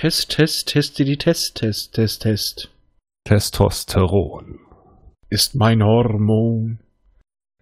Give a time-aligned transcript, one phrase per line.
[0.00, 2.70] Test, Test, teste die Test, Test, Test, Test.
[3.24, 4.58] Testosteron.
[5.28, 6.80] Ist mein Hormon.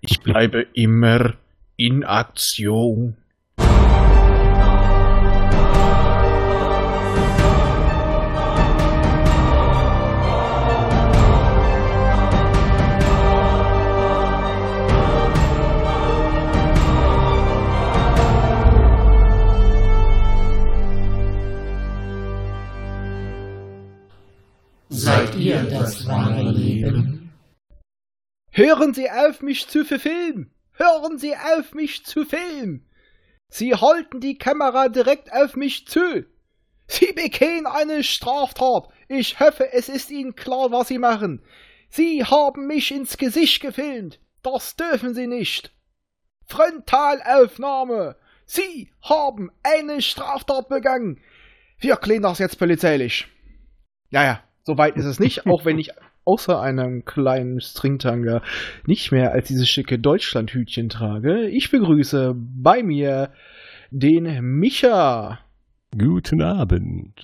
[0.01, 1.35] Ich bleibe immer
[1.77, 3.17] in Aktion.
[26.09, 27.33] Wahre Leben?
[28.51, 30.51] Hören Sie auf, mich zu verfilmen!
[30.73, 32.89] Hören Sie auf, mich zu filmen!
[33.49, 36.25] Sie halten die Kamera direkt auf mich zu!
[36.87, 38.89] Sie begehen eine Straftat!
[39.09, 41.45] Ich hoffe, es ist Ihnen klar, was Sie machen!
[41.91, 44.19] Sie haben mich ins Gesicht gefilmt!
[44.43, 45.73] Das dürfen Sie nicht!
[46.47, 48.17] Frontalaufnahme!
[48.47, 51.21] Sie haben eine Straftat begangen!
[51.79, 53.29] Wir klären das jetzt polizeilich.
[54.11, 55.93] Ja, ja, Soweit ist es nicht, auch wenn ich
[56.27, 58.43] außer einem kleinen Stringtanger
[58.85, 61.49] nicht mehr als dieses schicke Deutschlandhütchen trage.
[61.49, 63.33] Ich begrüße bei mir
[63.91, 65.39] den Micha.
[65.97, 67.15] Guten Abend.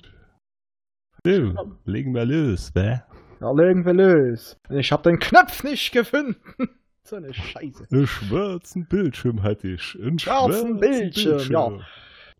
[1.23, 1.53] So,
[1.85, 3.03] legen wir los, wa?
[3.39, 4.57] Ja, legen wir los.
[4.71, 6.37] Ich hab den Knopf nicht gefunden.
[7.03, 7.85] so eine Scheiße.
[7.91, 9.95] Einen schwarzen Bildschirm hatte ich.
[10.01, 11.85] Einen schwarzen, schwarzen Bildschirm, Bildschirm, ja.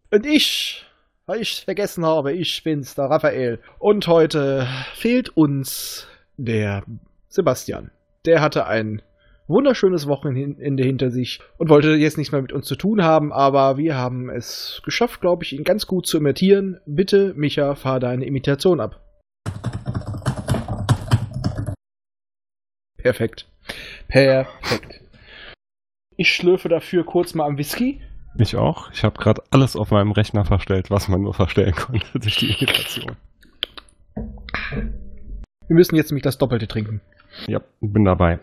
[0.09, 0.83] Und ich
[1.25, 3.59] weil ich vergessen habe, ich bin's, der Raphael.
[3.79, 6.83] Und heute fehlt uns der
[7.29, 7.91] Sebastian.
[8.25, 9.01] Der hatte ein
[9.47, 13.77] wunderschönes Wochenende hinter sich und wollte jetzt nichts mehr mit uns zu tun haben, aber
[13.77, 16.79] wir haben es geschafft, glaube ich, ihn ganz gut zu imitieren.
[16.85, 19.01] Bitte, Micha, fahr deine Imitation ab.
[22.97, 23.47] Perfekt.
[24.07, 25.01] Perfekt.
[26.17, 28.01] Ich schlürfe dafür kurz mal am Whisky.
[28.37, 28.91] Ich auch.
[28.91, 32.51] Ich habe gerade alles auf meinem Rechner verstellt, was man nur verstellen konnte durch die
[32.51, 33.15] Imitation.
[34.15, 37.01] Wir müssen jetzt nämlich das Doppelte trinken.
[37.47, 38.39] Ja, bin dabei.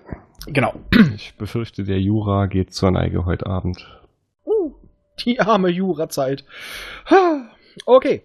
[0.46, 0.74] Genau.
[1.14, 3.86] Ich befürchte, der Jura geht zur Neige heute Abend.
[4.44, 4.74] Uh,
[5.24, 6.44] die arme Jura-Zeit.
[7.86, 8.22] Okay.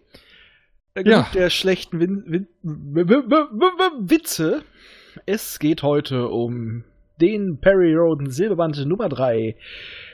[0.94, 1.28] Genug ja.
[1.34, 4.64] der schlechten Win Win Witze.
[5.26, 6.84] Es geht heute um
[7.22, 9.56] den Perry Roden Silberband Nummer 3.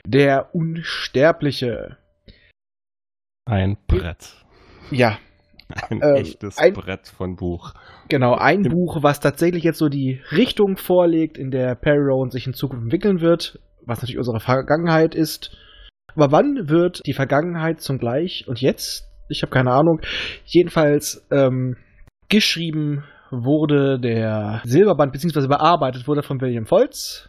[0.06, 1.98] Der Unsterbliche.
[3.46, 4.44] Ein Brett.
[4.90, 5.18] Ja.
[5.90, 7.74] Ein äh, echtes ein, Brett von Buch.
[8.08, 12.46] Genau, ein Buch, was tatsächlich jetzt so die Richtung vorlegt, in der Perry Roden sich
[12.46, 15.56] in Zukunft entwickeln wird, was natürlich unsere Vergangenheit ist.
[16.14, 19.08] Aber wann wird die Vergangenheit zum Gleich und jetzt?
[19.28, 20.00] Ich habe keine Ahnung.
[20.44, 21.76] Jedenfalls ähm,
[22.28, 23.04] geschrieben
[23.42, 27.28] wurde der Silberband beziehungsweise bearbeitet wurde von William Volz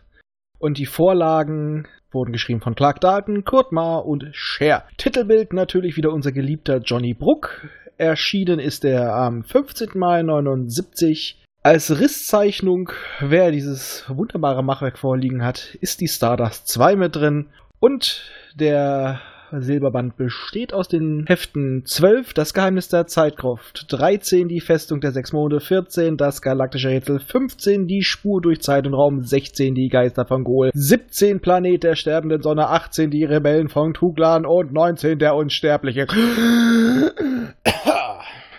[0.60, 4.86] und die Vorlagen wurden geschrieben von Clark Dalton, Kurt Marr und Cher.
[4.98, 7.68] Titelbild natürlich wieder unser geliebter Johnny Bruck.
[7.98, 9.90] Erschienen ist er am 15.
[9.96, 11.44] Mai 1979.
[11.62, 17.48] Als Risszeichnung, wer dieses wunderbare Machwerk vorliegen hat, ist die Stardust 2 mit drin
[17.80, 19.20] und der
[19.62, 25.34] Silberband besteht aus den Heften 12, das Geheimnis der Zeitkraft, 13, die Festung der sechs
[25.34, 30.26] Monde, 14, das galaktische Rätsel, 15, die Spur durch Zeit und Raum, 16, die Geister
[30.26, 35.36] von Gol, 17, Planet der sterbenden Sonne, 18, die Rebellen von Tuglan und 19, der
[35.36, 36.08] Unsterbliche.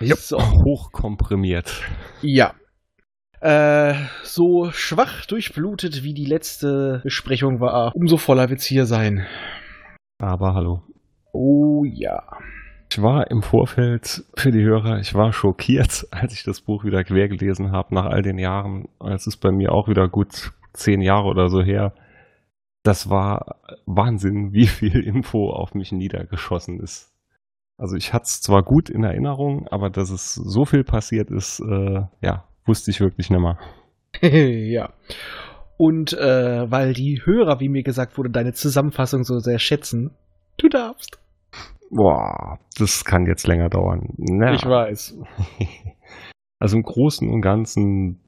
[0.00, 0.38] Jupp, so.
[0.38, 1.82] Hochkomprimiert.
[2.22, 2.54] Ja.
[3.40, 9.26] Äh, so schwach durchblutet wie die letzte Besprechung war, umso voller wird's hier sein.
[10.18, 10.82] Aber hallo.
[11.32, 12.22] Oh ja.
[12.90, 17.04] Ich war im Vorfeld für die Hörer, ich war schockiert, als ich das Buch wieder
[17.04, 18.88] quer gelesen habe nach all den Jahren.
[19.04, 21.92] Es ist bei mir auch wieder gut zehn Jahre oder so her.
[22.82, 23.56] Das war
[23.86, 27.12] Wahnsinn, wie viel Info auf mich niedergeschossen ist.
[27.78, 31.60] Also ich hatte es zwar gut in Erinnerung, aber dass es so viel passiert ist,
[31.60, 33.58] äh, ja, wusste ich wirklich nicht mehr.
[34.22, 34.94] ja.
[35.76, 40.10] Und äh, weil die Hörer, wie mir gesagt wurde, deine Zusammenfassung so sehr schätzen,
[40.56, 41.18] du darfst.
[41.90, 44.14] Boah, das kann jetzt länger dauern.
[44.18, 44.54] Ja.
[44.54, 45.16] Ich weiß.
[46.58, 48.18] Also im Großen und Ganzen,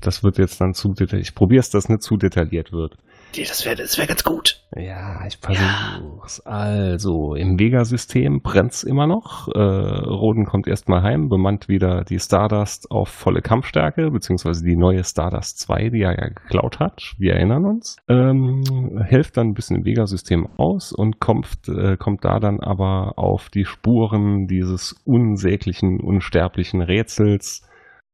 [0.00, 1.26] das wird jetzt dann zu detailliert.
[1.26, 2.96] Ich probiere es, dass nicht zu detailliert wird.
[3.36, 4.60] Das wäre das wär ganz gut.
[4.76, 6.42] Ja, ich versuch's.
[6.44, 6.50] Ja.
[6.50, 9.48] Also, im Vega-System brennt's immer noch.
[9.48, 15.04] Äh, Roden kommt erstmal heim, bemannt wieder die Stardust auf volle Kampfstärke, beziehungsweise die neue
[15.04, 17.14] Stardust 2, die er ja geklaut hat.
[17.18, 17.96] Wir erinnern uns.
[18.08, 23.18] Ähm, hilft dann ein bisschen im Vega-System aus und kommt, äh, kommt da dann aber
[23.18, 27.62] auf die Spuren dieses unsäglichen, unsterblichen Rätsels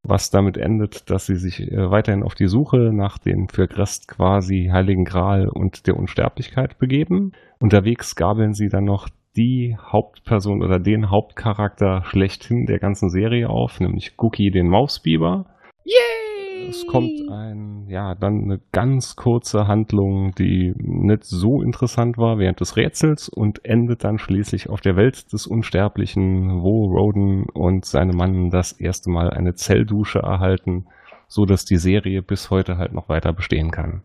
[0.09, 4.09] was damit endet, dass sie sich äh, weiterhin auf die Suche nach dem für Crest
[4.09, 7.33] quasi Heiligen Gral und der Unsterblichkeit begeben.
[7.61, 13.81] Unterwegs gabeln sie dann noch die Hauptperson oder den Hauptcharakter schlechthin der ganzen Serie auf,
[13.81, 15.47] nämlich Gookie den Mausbiber.
[15.85, 16.28] Yay!
[16.69, 22.61] Es kommt ein, ja, dann eine ganz kurze Handlung, die nicht so interessant war während
[22.61, 28.13] des Rätsels und endet dann schließlich auf der Welt des Unsterblichen, wo Roden und seine
[28.13, 30.87] Mann das erste Mal eine Zelldusche erhalten,
[31.27, 34.03] so dass die Serie bis heute halt noch weiter bestehen kann.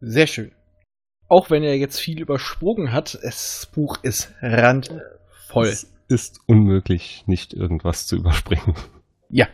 [0.00, 0.52] Sehr schön.
[1.28, 5.66] Auch wenn er jetzt viel übersprungen hat, das Buch ist randvoll.
[5.66, 8.74] Es ist unmöglich, nicht irgendwas zu überspringen.
[9.28, 9.46] Ja.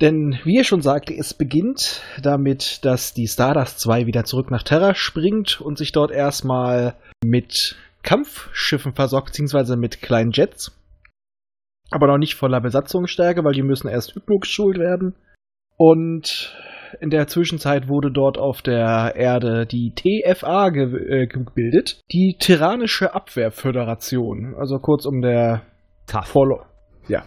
[0.00, 4.62] Denn wie ihr schon sagte, es beginnt damit, dass die Stardust 2 wieder zurück nach
[4.62, 10.72] Terra springt und sich dort erstmal mit Kampfschiffen versorgt, beziehungsweise mit kleinen Jets.
[11.90, 15.14] Aber noch nicht voller Besatzungsstärke, weil die müssen erst Hypno geschult werden.
[15.76, 16.56] Und
[17.00, 23.14] in der Zwischenzeit wurde dort auf der Erde die TFA ge äh, gebildet, die Tyrannische
[23.14, 24.54] Abwehrföderation.
[24.56, 25.62] Also kurzum der
[26.06, 26.26] Tough.
[26.26, 26.62] Follow.
[27.08, 27.24] Ja,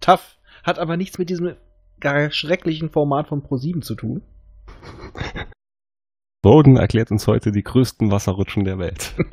[0.00, 0.36] tough.
[0.62, 1.56] Hat aber nichts mit diesem
[2.02, 4.22] gar schrecklichen Format von Pro7 zu tun.
[6.44, 9.14] Roden erklärt uns heute die größten Wasserrutschen der Welt.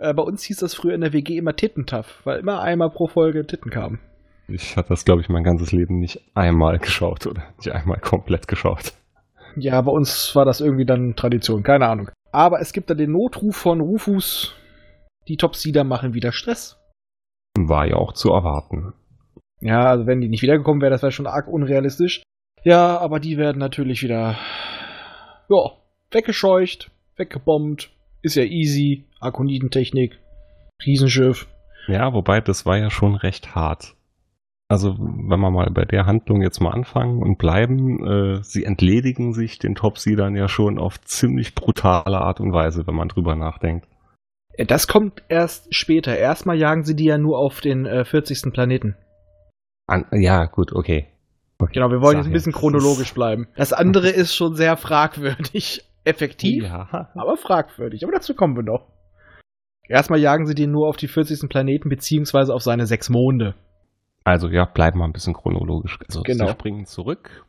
[0.00, 3.08] Äh, Bei uns hieß das früher in der WG immer Tittentaff, weil immer einmal pro
[3.08, 3.98] Folge Titten kamen.
[4.46, 8.46] Ich hatte das, glaube ich, mein ganzes Leben nicht einmal geschaut oder nicht einmal komplett
[8.46, 8.92] geschaut.
[9.56, 12.10] Ja, bei uns war das irgendwie dann Tradition, keine Ahnung.
[12.30, 14.54] Aber es gibt da den Notruf von Rufus.
[15.26, 16.78] Die Top-Seeder machen wieder Stress.
[17.58, 18.94] War ja auch zu erwarten.
[19.60, 22.22] Ja, also wenn die nicht wiedergekommen wäre, das wäre schon arg unrealistisch.
[22.64, 24.36] Ja, aber die werden natürlich wieder,
[25.48, 25.70] ja,
[26.10, 27.90] weggescheucht, weggebombt.
[28.22, 29.04] Ist ja easy.
[29.20, 30.18] Arkonidentechnik.
[30.84, 31.46] Riesenschiff.
[31.86, 33.94] Ja, wobei das war ja schon recht hart.
[34.70, 39.32] Also, wenn wir mal bei der Handlung jetzt mal anfangen und bleiben, äh, sie entledigen
[39.32, 43.88] sich den Topseedern ja schon auf ziemlich brutale Art und Weise, wenn man drüber nachdenkt.
[44.58, 46.18] Das kommt erst später.
[46.18, 48.52] Erstmal jagen sie die ja nur auf den äh, 40.
[48.52, 48.96] Planeten.
[49.88, 51.08] An, ja, gut, okay.
[51.58, 51.72] okay.
[51.74, 53.48] Genau, wir wollen jetzt ein bisschen ja, chronologisch bleiben.
[53.56, 55.84] Das andere ist schon sehr fragwürdig.
[56.04, 57.10] Effektiv, Ja.
[57.14, 58.04] aber fragwürdig.
[58.04, 58.86] Aber dazu kommen wir noch.
[59.88, 61.48] Erstmal jagen sie den nur auf die 40.
[61.48, 63.54] Planeten, beziehungsweise auf seine sechs Monde.
[64.24, 65.98] Also ja, bleiben wir ein bisschen chronologisch.
[66.06, 66.46] Also Genau.
[66.46, 67.46] sie springen zurück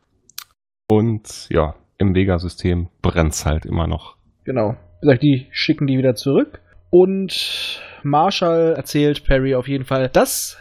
[0.90, 4.16] und ja, im Vega-System brennt's halt immer noch.
[4.46, 4.76] Genau.
[5.02, 6.62] Wie gesagt, die schicken die wieder zurück.
[6.90, 10.58] Und Marshall erzählt Perry auf jeden Fall, dass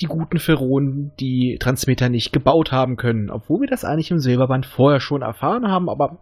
[0.00, 3.30] die guten Pharaonen die Transmitter nicht gebaut haben können.
[3.30, 6.16] Obwohl wir das eigentlich im Silberband vorher schon erfahren haben, aber hm,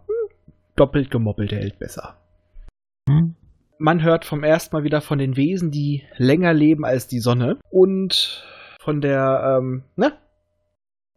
[0.75, 2.17] doppelt gemoppelt hält besser.
[3.07, 3.35] Hm?
[3.77, 7.57] Man hört vom ersten Mal wieder von den Wesen, die länger leben als die Sonne.
[7.71, 8.45] Und
[8.79, 10.13] von der, ähm, ne?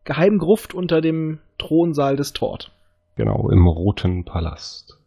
[0.04, 2.72] Geheimen Gruft unter dem Thronsaal des Tort.
[3.16, 4.98] Genau, im Roten Palast.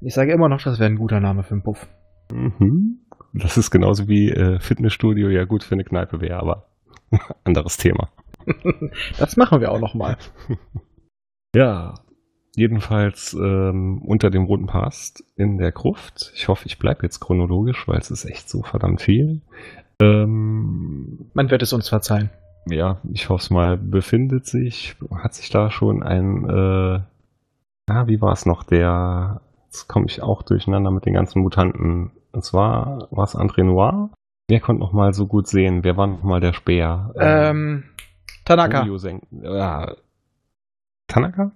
[0.00, 1.86] Ich sage immer noch, das wäre ein guter Name für einen Puff.
[2.32, 3.00] Mhm.
[3.32, 6.66] Das ist genauso wie äh, Fitnessstudio ja gut für eine Kneipe wäre, aber
[7.44, 8.10] anderes Thema.
[9.18, 10.16] das machen wir auch noch mal.
[11.52, 11.94] Ja,
[12.54, 16.30] jedenfalls ähm, unter dem Roten Palast in der Gruft.
[16.36, 19.40] Ich hoffe, ich bleibe jetzt chronologisch, weil es ist echt so verdammt viel.
[20.00, 22.30] Ähm, Man wird es uns verzeihen.
[22.66, 27.00] ja, ich hoffe es mal, befindet sich, hat sich da schon ein, äh,
[27.88, 32.12] ah, wie war es noch, der, jetzt komme ich auch durcheinander mit den ganzen Mutanten.
[32.32, 34.10] Und zwar war es André Noir.
[34.48, 35.84] Wer konnte noch mal so gut sehen?
[35.84, 37.12] Wer war noch mal der Speer?
[37.18, 37.84] Ähm,
[38.44, 38.80] Tanaka.
[38.80, 39.94] Wurio Sen ja,
[41.06, 41.52] Tanaka?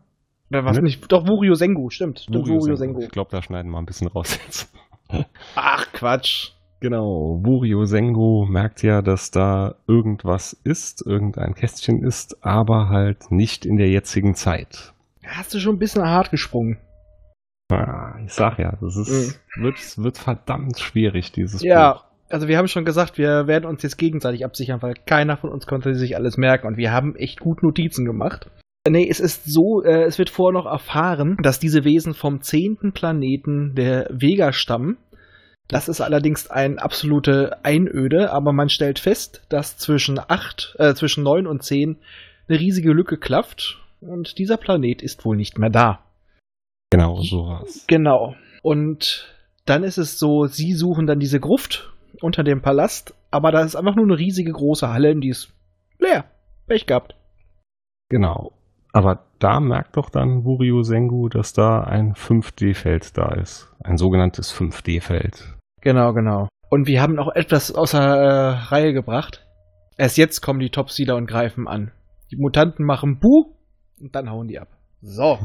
[0.51, 0.85] Oder was Ne?
[0.85, 1.11] nicht?
[1.11, 2.27] Doch, Wurio Sengu, stimmt.
[2.29, 2.77] Wurio Wurio Sengu.
[2.77, 3.01] Sengu.
[3.01, 4.73] Ich glaube, da schneiden wir ein bisschen raus jetzt.
[5.57, 6.53] Ach, Quatsch.
[6.81, 13.65] Genau, Wurio Sengo merkt ja, dass da irgendwas ist, irgendein Kästchen ist, aber halt nicht
[13.65, 14.93] in der jetzigen Zeit.
[15.27, 16.77] Hast du schon ein bisschen hart gesprungen.
[18.25, 22.05] Ich sag ja, das ist, wird, wird verdammt schwierig, dieses Ja, Buch.
[22.29, 25.67] also wir haben schon gesagt, wir werden uns jetzt gegenseitig absichern, weil keiner von uns
[25.67, 28.51] konnte sich alles merken und wir haben echt gut Notizen gemacht.
[28.87, 32.93] Nee, es ist so, äh, es wird vorher noch erfahren, dass diese Wesen vom zehnten
[32.93, 34.99] Planeten der Vega stammen.
[35.69, 41.25] Das ist allerdings eine absolute Einöde, aber man stellt fest, dass zwischen acht, äh, zwischen
[41.25, 41.97] neun und zehn
[42.47, 46.04] eine riesige Lücke klafft und dieser Planet ist wohl nicht mehr da.
[46.95, 47.85] Genau, sowas.
[47.89, 48.37] Genau.
[48.63, 49.29] Und
[49.67, 53.75] dann ist es so, sie suchen dann diese Gruft unter dem Palast, aber da ist
[53.75, 55.53] einfach nur eine riesige große Halle, und die ist
[55.99, 56.27] leer.
[56.69, 57.17] Pech gehabt.
[58.11, 58.53] Genau.
[58.93, 63.75] Aber da merkt doch dann Wurio Sengu, dass da ein 5D-Feld da ist.
[63.83, 65.57] Ein sogenanntes 5D-Feld.
[65.81, 66.47] Genau, genau.
[66.71, 69.45] Und wir haben auch etwas außer äh, Reihe gebracht.
[69.99, 71.91] Erst jetzt kommen die Topseeder und greifen an.
[72.31, 73.53] Die Mutanten machen Buh
[74.01, 74.69] und dann hauen die ab.
[75.03, 75.39] So.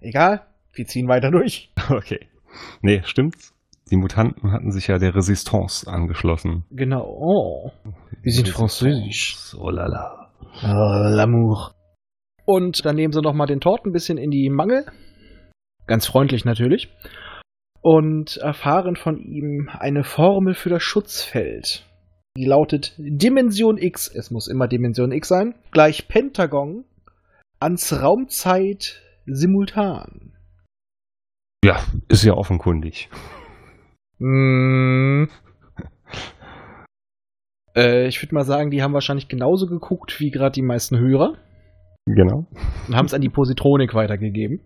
[0.00, 1.72] Egal, wir ziehen weiter durch.
[1.90, 2.20] Okay.
[2.80, 3.36] Nee, stimmt.
[3.90, 6.64] Die Mutanten hatten sich ja der Resistance angeschlossen.
[6.70, 7.04] Genau.
[7.04, 7.70] Oh.
[8.24, 9.54] Die sind französisch.
[9.56, 10.32] Oh la la.
[10.62, 11.70] Oh, l'amour.
[12.44, 14.86] Und dann nehmen sie nochmal den Tort ein bisschen in die Mangel.
[15.86, 16.88] Ganz freundlich natürlich.
[17.80, 21.84] Und erfahren von ihm eine Formel für das Schutzfeld.
[22.36, 26.84] Die lautet Dimension X, es muss immer Dimension X sein, gleich Pentagon
[27.60, 30.32] ans Raumzeit simultan.
[31.64, 33.08] Ja, ist ja offenkundig.
[34.18, 35.24] Mm.
[37.76, 41.34] Äh, ich würde mal sagen, die haben wahrscheinlich genauso geguckt wie gerade die meisten Hörer
[42.06, 42.46] Genau.
[42.88, 44.60] und haben es an die Positronik weitergegeben.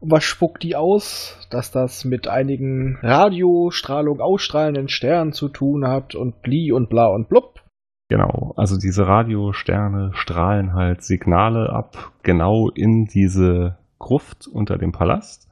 [0.00, 1.46] Und was spuckt die aus?
[1.50, 7.28] Dass das mit einigen Radiostrahlung ausstrahlenden Sternen zu tun hat und bli und bla und
[7.28, 7.60] blub.
[8.08, 8.54] Genau.
[8.56, 15.48] Also diese Radiosterne strahlen halt Signale ab, genau in diese Gruft unter dem Palast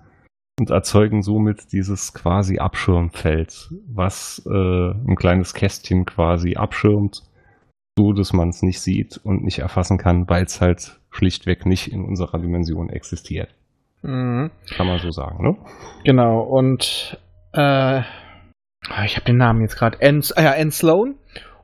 [0.59, 7.23] und erzeugen somit dieses quasi Abschirmfeld, was äh, ein kleines Kästchen quasi abschirmt,
[7.97, 11.93] so dass man es nicht sieht und nicht erfassen kann, weil es halt schlichtweg nicht
[11.93, 13.55] in unserer Dimension existiert.
[14.03, 14.51] Mhm.
[14.77, 15.57] Kann man so sagen, ne?
[16.05, 17.19] Genau, und
[17.53, 18.01] äh,
[19.05, 19.99] ich habe den Namen jetzt gerade.
[20.01, 21.15] Ann, ah ja, Ann Sloan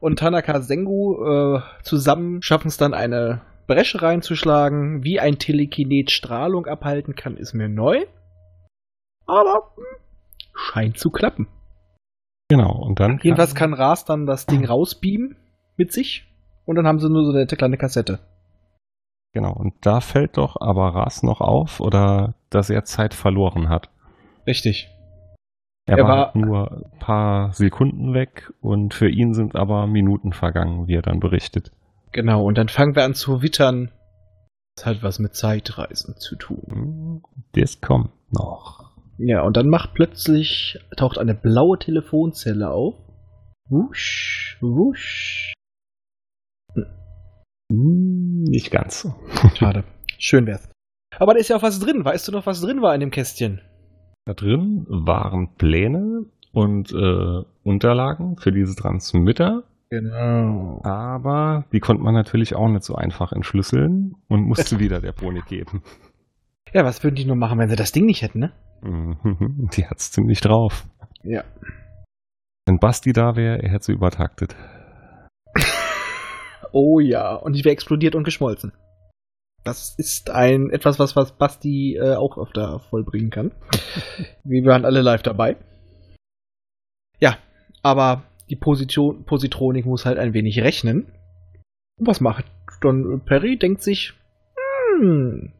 [0.00, 5.04] und Tanaka Sengu äh, zusammen schaffen es dann eine Bresche reinzuschlagen.
[5.04, 8.04] Wie ein Telekinet Strahlung abhalten kann, ist mir neu.
[9.26, 9.84] Aber hm,
[10.54, 11.48] scheint zu klappen.
[12.48, 12.72] Genau.
[12.72, 15.36] Und dann Jedenfalls kann Ras dann das Ding rausbeamen
[15.76, 16.26] mit sich.
[16.66, 18.18] Und dann haben sie nur so eine nette kleine Kassette.
[19.32, 19.52] Genau.
[19.52, 23.90] Und da fällt doch aber Ras noch auf, oder dass er Zeit verloren hat.
[24.46, 24.90] Richtig.
[25.86, 29.86] Er, Er war, war- halt nur ein paar Sekunden weg und für ihn sind aber
[29.86, 31.72] Minuten vergangen, wie er dann berichtet.
[32.14, 33.90] Genau, und dann fangen wir an zu wittern.
[34.76, 37.22] Das hat was mit Zeitreisen zu tun.
[37.52, 38.92] Das kommt noch.
[39.18, 42.94] Ja, und dann macht plötzlich, taucht eine blaue Telefonzelle auf.
[43.68, 45.54] Wusch, wusch.
[47.72, 49.14] Hm, Nicht ganz so.
[49.54, 49.82] Schade.
[50.18, 50.68] Schön wär's.
[51.18, 52.04] Aber da ist ja auch was drin.
[52.04, 53.60] Weißt du noch, was drin war in dem Kästchen?
[54.24, 60.80] Da drin waren Pläne und äh, Unterlagen für diese Transmitter, Genau.
[60.82, 65.46] aber die konnte man natürlich auch nicht so einfach entschlüsseln und musste wieder der Ponik
[65.46, 65.82] geben.
[66.72, 68.52] Ja, was würden die nur machen, wenn sie das Ding nicht hätten, ne?
[68.82, 70.84] Mhm, Die hat's ziemlich drauf.
[71.22, 71.44] Ja.
[72.66, 74.56] Wenn Basti da wäre, er hätte sie übertaktet.
[76.76, 78.72] Oh ja, und die wäre explodiert und geschmolzen.
[79.62, 83.52] Das ist ein etwas, was, was Basti äh, auch öfter vollbringen kann.
[84.42, 85.56] Wir waren alle live dabei.
[87.20, 87.36] Ja,
[87.84, 91.06] aber die Position, Positronik muss halt ein wenig rechnen.
[91.98, 92.44] Und was macht
[92.82, 93.58] dann Perry?
[93.58, 94.12] Denkt sich,
[95.00, 95.52] hm,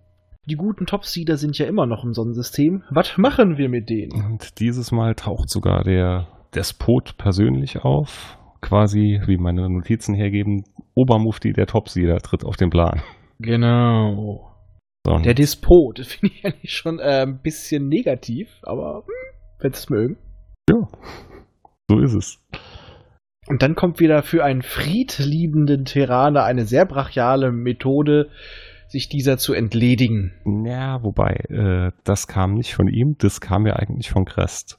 [0.47, 2.85] die guten Topseeder sind ja immer noch im Sonnensystem.
[2.91, 4.13] Was machen wir mit denen?
[4.13, 8.39] Und dieses Mal taucht sogar der Despot persönlich auf.
[8.61, 13.03] Quasi, wie meine Notizen hergeben, Obermufti der Topsieder tritt auf den Plan.
[13.41, 14.53] Genau.
[15.05, 19.73] So, Der Despot, das finde ich eigentlich schon äh, ein bisschen negativ, aber hm, wenn
[19.73, 20.17] sie es mögen.
[20.71, 20.89] ja,
[21.91, 22.41] so ist es.
[23.47, 28.31] Und dann kommt wieder für einen friedliebenden Terraner eine sehr brachiale Methode,
[28.89, 30.33] sich dieser zu entledigen.
[30.67, 34.79] Ja, wobei, äh, das kam nicht von ihm, das kam ja eigentlich von Crest.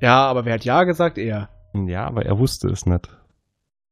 [0.00, 1.18] Ja, aber wer hat Ja gesagt?
[1.18, 1.48] Er.
[1.74, 3.08] Ja, aber er wusste es nicht.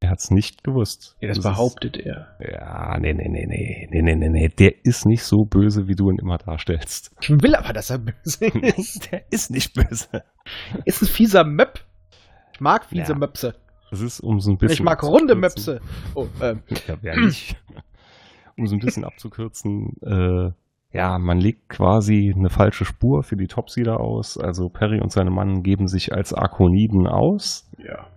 [0.01, 1.17] Er hat es nicht gewusst.
[1.21, 2.37] Ja, das ist- behauptet er.
[2.39, 4.49] Ja, nee, nee, nee, nee, nee, nee, nee, nee.
[4.49, 7.11] Der ist nicht so böse, wie du ihn immer darstellst.
[7.23, 8.45] Ich will aber, dass er böse
[8.77, 9.11] ist.
[9.11, 10.23] Der ist nicht böse.
[10.85, 11.81] ist ein fieser Möpp.
[12.53, 13.19] Ich mag fiese Ja.
[13.19, 13.55] Möpse.
[13.95, 14.75] Das ist um so ein bisschen.
[14.75, 15.37] Ich mag runde.
[15.37, 15.81] Möpse.
[16.17, 17.57] Oh, ähm, Ja, wer nicht?
[18.57, 20.51] um so ein bisschen abzukürzen, äh,
[20.93, 24.37] ja, man legt quasi eine falsche Spur für die Topseeder aus.
[24.37, 28.09] Also Perry und seine Mann geben sich als Arkoniden aus ja.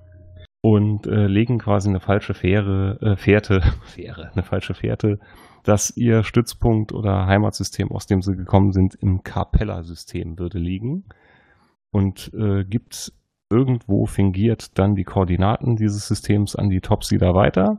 [0.61, 5.19] und äh, legen quasi eine falsche Fähre, äh, Fährte, Fähre, eine falsche Fährte,
[5.63, 11.05] dass ihr Stützpunkt oder Heimatsystem, aus dem sie gekommen sind, im Capella-System würde liegen
[11.91, 13.13] und äh, gibt
[13.49, 17.77] irgendwo fingiert dann die Koordinaten dieses Systems an die Topseeder weiter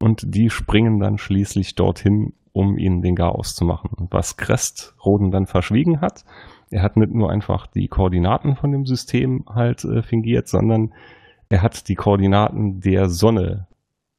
[0.00, 4.08] und die springen dann schließlich dorthin, um ihnen den Chaos zu machen.
[4.10, 6.24] Was Crest Roden dann verschwiegen hat,
[6.70, 10.92] er hat nicht nur einfach die Koordinaten von dem System halt äh, fingiert, sondern
[11.48, 13.66] er hat die Koordinaten der Sonne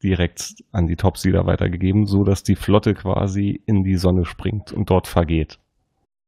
[0.04, 4.89] direkt an die Topseeder weitergegeben, so dass die Flotte quasi in die Sonne springt und
[4.89, 5.60] dort vergeht.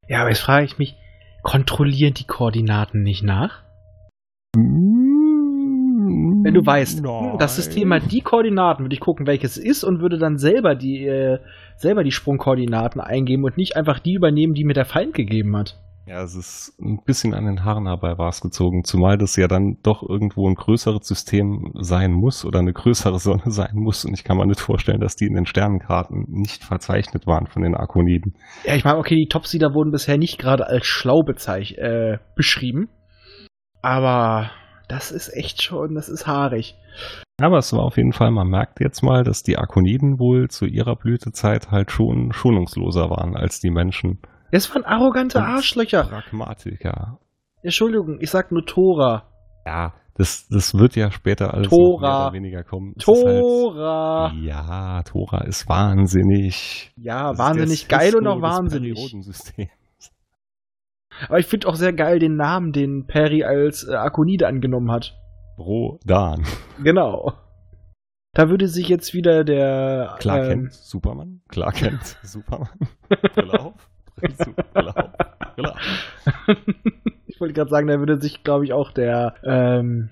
[0.08, 0.96] Ja, aber jetzt frage ich mich,
[1.44, 3.67] kontrollieren die Koordinaten nicht nach?
[6.44, 9.84] Wenn du weißt, hm, das System hat die Koordinaten, würde ich gucken, welches es ist
[9.84, 11.40] und würde dann selber die, äh,
[11.76, 15.78] selber die Sprungkoordinaten eingeben und nicht einfach die übernehmen, die mir der Feind gegeben hat.
[16.08, 19.50] Ja, es ist ein bisschen an den Haaren herbei war es gezogen, zumal das ja
[19.50, 24.06] dann doch irgendwo ein größeres System sein muss oder eine größere Sonne sein muss.
[24.06, 27.62] Und ich kann mir nicht vorstellen, dass die in den Sternenkarten nicht verzeichnet waren von
[27.62, 28.36] den Arkoniden.
[28.64, 32.88] Ja, ich meine, okay, die Topsieder wurden bisher nicht gerade als schlau äh, beschrieben.
[33.82, 34.50] Aber
[34.88, 36.76] das ist echt schon, das ist haarig.
[37.40, 40.66] Aber es war auf jeden Fall, man merkt jetzt mal, dass die Arkoniden wohl zu
[40.66, 44.20] ihrer Blütezeit halt schon schonungsloser waren als die Menschen.
[44.52, 46.04] Es waren arrogante Arschlöcher.
[46.06, 47.20] Pragmatiker.
[47.62, 49.24] Entschuldigung, ich sag nur Tora.
[49.66, 52.02] Ja, das, das wird ja später alles Tora.
[52.02, 52.94] mehr oder weniger kommen.
[52.98, 54.32] Es Tora.
[54.32, 56.92] Halt, ja, Tora ist wahnsinnig.
[56.96, 58.98] Ja, Das wahnsinnig ist geil und auch wahnsinnig.
[61.28, 65.18] Aber ich finde auch sehr geil den Namen, den Perry als äh, Akonide angenommen hat.
[65.58, 66.44] Rodan.
[66.84, 67.34] Genau.
[68.34, 71.42] Da würde sich jetzt wieder der Clark ähm, Kent, Superman.
[71.50, 72.70] Clark Kent, Superman.
[73.34, 73.90] Brille auf.
[74.16, 75.12] Brille auf.
[75.56, 75.82] Brille auf.
[77.26, 80.10] ich wollte gerade sagen, da würde sich, glaube ich, auch der ähm,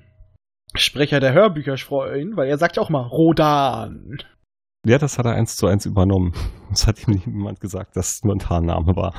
[0.73, 4.17] Sprecher der Hörbücher freuen, weil er sagt ja auch mal Rodan.
[4.85, 6.33] Ja, das hat er eins zu eins übernommen.
[6.69, 9.13] Das hat ihm niemand gesagt, dass es nur ein Tarnname war.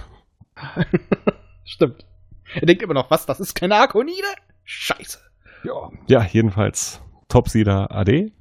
[1.66, 2.06] Stimmt.
[2.54, 4.28] Er denkt immer noch, was, das ist keine Akonide?
[4.64, 5.18] Scheiße.
[5.64, 8.32] Ja, ja jedenfalls Topsieder AD.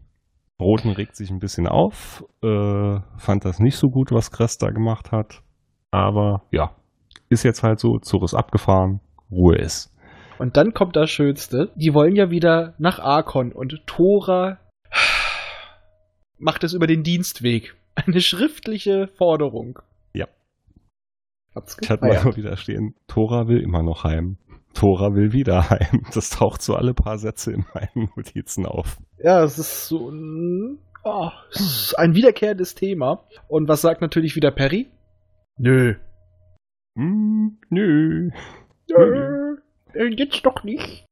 [0.59, 4.69] Roten regt sich ein bisschen auf, äh, fand das nicht so gut, was Kress da
[4.69, 5.41] gemacht hat.
[5.91, 6.73] Aber ja,
[7.27, 9.93] ist jetzt halt so, Zug ist abgefahren, Ruhe ist.
[10.37, 11.71] Und dann kommt das Schönste.
[11.75, 14.59] Die wollen ja wieder nach Arkon und Tora
[16.37, 17.75] macht es über den Dienstweg.
[17.95, 19.79] Eine schriftliche Forderung.
[21.55, 21.61] Ja.
[21.61, 24.37] Hat's Ich hatte mal wieder stehen, Tora will immer noch heim.
[24.73, 26.03] Tora will wieder heim.
[26.13, 28.97] Das taucht so alle paar Sätze in meinen Notizen auf.
[29.23, 33.23] Ja, es ist so ein, oh, es ist ein wiederkehrendes Thema.
[33.47, 34.87] Und was sagt natürlich wieder Perry?
[35.57, 35.95] Nö.
[36.97, 38.29] Hm, nö.
[38.89, 39.55] Nö.
[39.93, 41.05] äh, Jetzt doch nicht.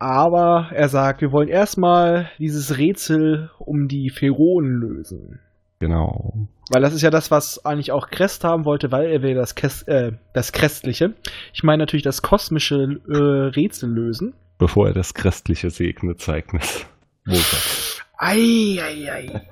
[0.00, 5.40] Aber er sagt, wir wollen erstmal dieses Rätsel um die Feronen lösen.
[5.84, 6.32] Genau.
[6.70, 9.54] Weil das ist ja das, was eigentlich auch Crest haben wollte, weil er will das,
[9.54, 11.12] Kes äh, das Crestliche.
[11.52, 14.32] Ich meine natürlich das kosmische äh, Rätsel lösen.
[14.56, 16.86] Bevor er das Christliche segnet, zeichnet.
[17.26, 18.06] Wohlfahrt.
[18.16, 19.42] Ei, ei, ei.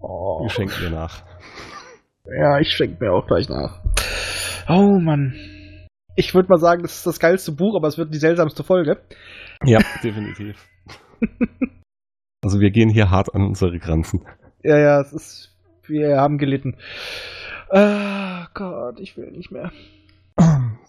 [0.00, 0.42] oh.
[0.42, 1.22] Wir schenken ihr nach.
[2.24, 3.80] Ja, ich schenke mir auch gleich nach.
[4.68, 5.36] Oh Mann.
[6.16, 9.00] Ich würde mal sagen, das ist das geilste Buch, aber es wird die seltsamste Folge.
[9.64, 10.66] Ja, definitiv.
[12.42, 14.24] Also wir gehen hier hart an unsere Grenzen.
[14.62, 15.56] Ja, ja, es ist.
[15.86, 16.76] Wir haben gelitten.
[17.70, 19.70] Ah, Gott, ich will nicht mehr.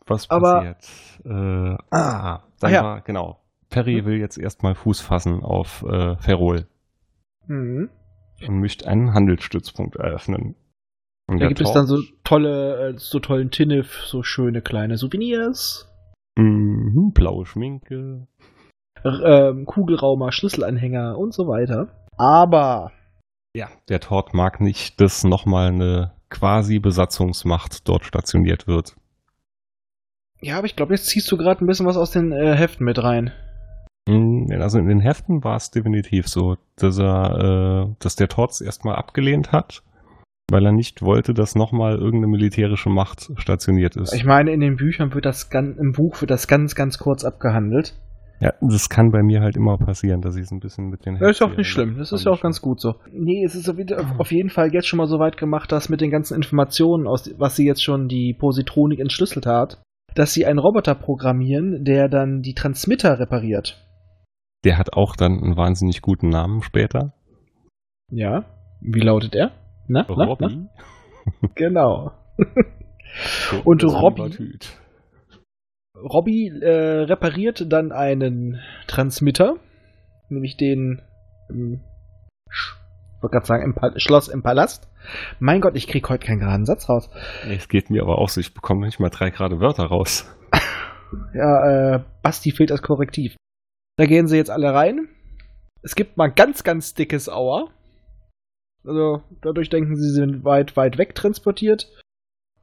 [0.08, 0.78] Was Aber- passiert?
[1.26, 2.84] Äh, ah, Ach ja.
[2.84, 3.40] war, genau.
[3.70, 6.68] Perry will jetzt erstmal Fuß fassen auf äh, Ferrol
[7.48, 7.90] Mhm.
[8.48, 10.56] und möchte einen Handelsstützpunkt eröffnen.
[11.28, 15.88] Und Da gibt es dann so tolle, äh, so tollen Tinnef, so schöne kleine Souvenirs.
[16.38, 18.28] Mhm, blaue Schminke.
[19.04, 21.88] R ähm, Kugelraumer, Schlüsselanhänger und so weiter.
[22.18, 22.92] Aber
[23.54, 28.96] Ja, der Tort mag nicht, dass nochmal eine quasi Besatzungsmacht dort stationiert wird.
[30.40, 32.86] Ja, aber ich glaube, jetzt ziehst du gerade ein bisschen was aus den äh, Heften
[32.86, 33.32] mit rein.
[34.08, 38.62] Mm, Also in den Heften war es definitiv so, dass er, äh, dass der Torz
[38.62, 39.84] erstmal abgelehnt hat,
[40.50, 44.14] weil er nicht wollte, dass nochmal irgendeine militärische Macht stationiert ist.
[44.14, 47.24] Ich meine, in den Büchern wird das ganz, im Buch wird das ganz, ganz kurz
[47.24, 48.00] abgehandelt.
[48.42, 51.18] Ja, das kann bei mir halt immer passieren, dass ich es ein bisschen mit den
[51.18, 51.98] Ja, ist auch nicht schlimm.
[52.00, 52.96] Das ist ja auch ganz gut so.
[53.12, 53.78] Nee, es ist auf
[54.32, 57.56] jeden- Fall jetzt schon mal so weit gemacht, dass mit den ganzen Informationen, aus, was
[57.56, 59.82] sie jetzt schon die Positronik entschlüsselt hat,
[60.16, 63.88] dass sie einen Roboter programmieren, der dann die Transmitter repariert.
[64.66, 67.14] Der hat auch dann einen wahnsinnig guten Namen später.
[68.10, 68.46] Ja.
[68.82, 69.52] Wie lautet er?
[69.88, 70.26] Na, na, na?
[70.26, 70.68] Robby.
[71.56, 72.12] Genau.
[73.66, 74.58] Und das Robby?
[76.04, 79.56] Robby äh, repariert dann einen Transmitter,
[80.30, 81.02] nämlich den
[81.50, 81.82] im
[82.50, 82.76] Sch-
[83.18, 84.88] ich wollte gerade sagen, im Pal Schloss im Palast.
[85.40, 87.10] Mein Gott, ich krieg heute keinen geraden Satz raus.
[87.48, 90.26] Es geht mir aber auch so, ich bekomme nicht mal drei gerade Wörter raus.
[91.34, 93.36] Ja, äh, Basti fehlt das Korrektiv.
[93.98, 95.10] Da gehen sie jetzt alle rein.
[95.82, 97.70] Es gibt mal ganz, ganz dickes Auer.
[98.86, 101.92] Also, dadurch denken sie, sie sind weit, weit weg transportiert.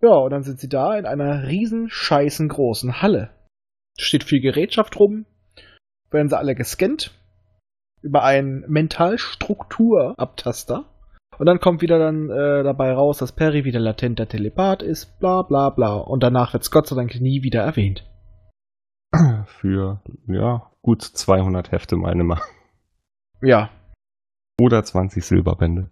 [0.01, 3.31] Ja, und dann sind sie da in einer riesen, scheißen großen Halle.
[3.99, 5.27] Steht viel Gerätschaft rum.
[6.11, 7.11] Werden sie alle gescannt.
[8.01, 10.85] Über einen Mentalstrukturabtaster.
[11.39, 15.43] Und dann kommt wieder dann äh, dabei raus, dass Perry wieder latenter Telepath ist, bla
[15.43, 15.97] bla bla.
[15.97, 18.05] Und danach wird es Gott sei Dank nie wieder erwähnt.
[19.47, 22.41] Für, ja, gut 200 Hefte meine mal.
[23.41, 23.71] Ja,
[24.61, 25.91] Oder 20 Silberbände.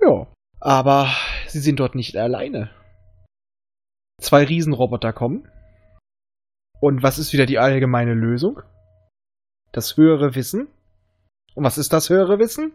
[0.00, 0.26] Ja.
[0.60, 1.08] Aber
[1.46, 2.70] sie sind dort nicht alleine.
[4.20, 5.48] Zwei Riesenroboter kommen.
[6.80, 8.60] Und was ist wieder die allgemeine Lösung?
[9.72, 10.68] Das höhere Wissen.
[11.54, 12.72] Und was ist das höhere Wissen?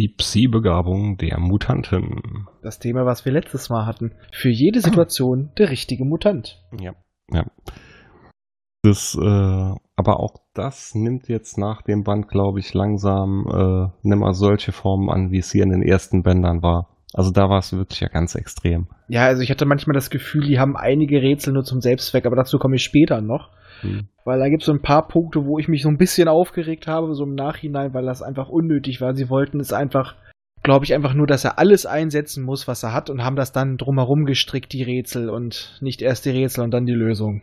[0.00, 2.48] Die Psi-Begabung der Mutanten.
[2.62, 4.14] Das Thema, was wir letztes Mal hatten.
[4.32, 6.62] Für jede Situation der richtige Mutant.
[6.78, 6.94] Ja,
[7.30, 7.46] ja.
[8.82, 14.34] Das, äh, aber auch das nimmt jetzt nach dem Band, glaube ich, langsam äh, nimmer
[14.34, 16.91] solche Formen an, wie es hier in den ersten Bändern war.
[17.14, 18.86] Also da war es wirklich ja ganz extrem.
[19.08, 22.36] Ja, also ich hatte manchmal das Gefühl, die haben einige Rätsel nur zum Selbstzweck, aber
[22.36, 23.50] dazu komme ich später noch.
[23.80, 24.08] Hm.
[24.24, 26.86] Weil da gibt es so ein paar Punkte, wo ich mich so ein bisschen aufgeregt
[26.86, 29.14] habe, so im Nachhinein, weil das einfach unnötig war.
[29.14, 30.14] Sie wollten es einfach,
[30.62, 33.52] glaube ich, einfach nur, dass er alles einsetzen muss, was er hat und haben das
[33.52, 37.42] dann drumherum gestrickt, die Rätsel und nicht erst die Rätsel und dann die Lösung.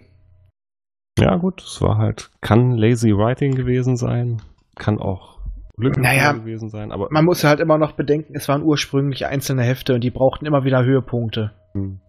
[1.19, 4.41] Ja, gut, es war halt, kann lazy writing gewesen sein,
[4.75, 5.38] kann auch
[5.79, 7.07] Glück naja, gewesen sein, aber.
[7.11, 10.63] Man muss halt immer noch bedenken, es waren ursprünglich einzelne Hefte und die brauchten immer
[10.63, 11.51] wieder Höhepunkte.
[11.73, 12.01] Hm.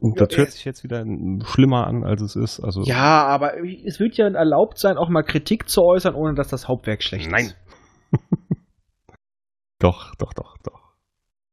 [0.00, 1.04] Und das hört sich jetzt wieder
[1.44, 2.60] schlimmer an, als es ist.
[2.60, 3.52] Also ja, aber
[3.84, 7.30] es wird ja erlaubt sein, auch mal Kritik zu äußern, ohne dass das Hauptwerk schlecht
[7.30, 7.46] Nein.
[7.46, 7.56] ist.
[8.10, 8.20] Nein.
[9.78, 10.80] doch, doch, doch, doch.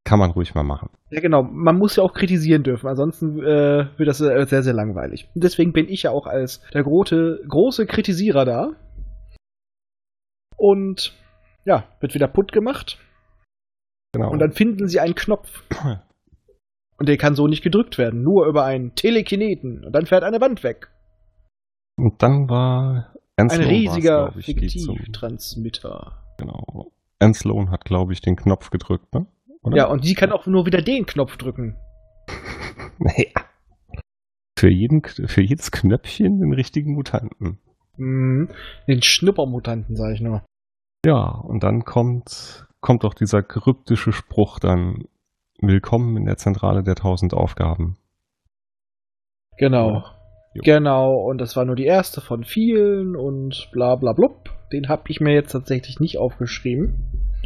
[0.06, 0.90] Kann man ruhig mal machen.
[1.10, 1.44] Ja, genau.
[1.44, 2.88] Man muss ja auch kritisieren dürfen.
[2.88, 5.30] Ansonsten äh, wird das äh, sehr, sehr langweilig.
[5.36, 8.70] deswegen bin ich ja auch als der große, große Kritisierer da.
[10.56, 11.14] Und
[11.68, 12.98] ja, wird wieder putt gemacht.
[14.14, 14.32] Genau.
[14.32, 15.64] Und dann finden sie einen Knopf.
[17.00, 19.86] Und der kann so nicht gedrückt werden, nur über einen Telekineten.
[19.86, 20.90] Und dann fährt eine Wand weg.
[21.96, 26.24] Und dann war Enslow ein riesiger Fiktivtransmitter.
[26.40, 26.92] Genau.
[27.20, 29.28] Enslow hat, glaube ich, den Knopf gedrückt, ne?
[29.62, 29.78] Oder?
[29.78, 31.78] Ja, und sie kann auch nur wieder den Knopf drücken.
[32.98, 33.30] naja.
[34.58, 37.60] Für, jeden, für jedes Knöpfchen den richtigen Mutanten.
[37.98, 38.50] Mhm.
[38.88, 40.44] Den Schnuppermutanten, sage ich nur.
[41.08, 45.06] Ja, und dann kommt, kommt auch dieser kryptische Spruch dann,
[45.62, 47.96] Willkommen in der Zentrale der tausend Aufgaben.
[49.58, 50.04] Genau.
[50.54, 50.62] Ja.
[50.64, 54.50] Genau, und das war nur die erste von vielen und bla bla blub.
[54.74, 57.40] Den habe ich mir jetzt tatsächlich nicht aufgeschrieben.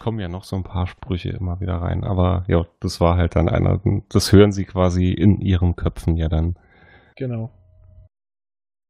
[0.00, 3.36] Kommen ja noch so ein paar Sprüche immer wieder rein, aber ja, das war halt
[3.36, 6.56] dann einer, das hören sie quasi in ihren Köpfen ja dann.
[7.16, 7.50] Genau.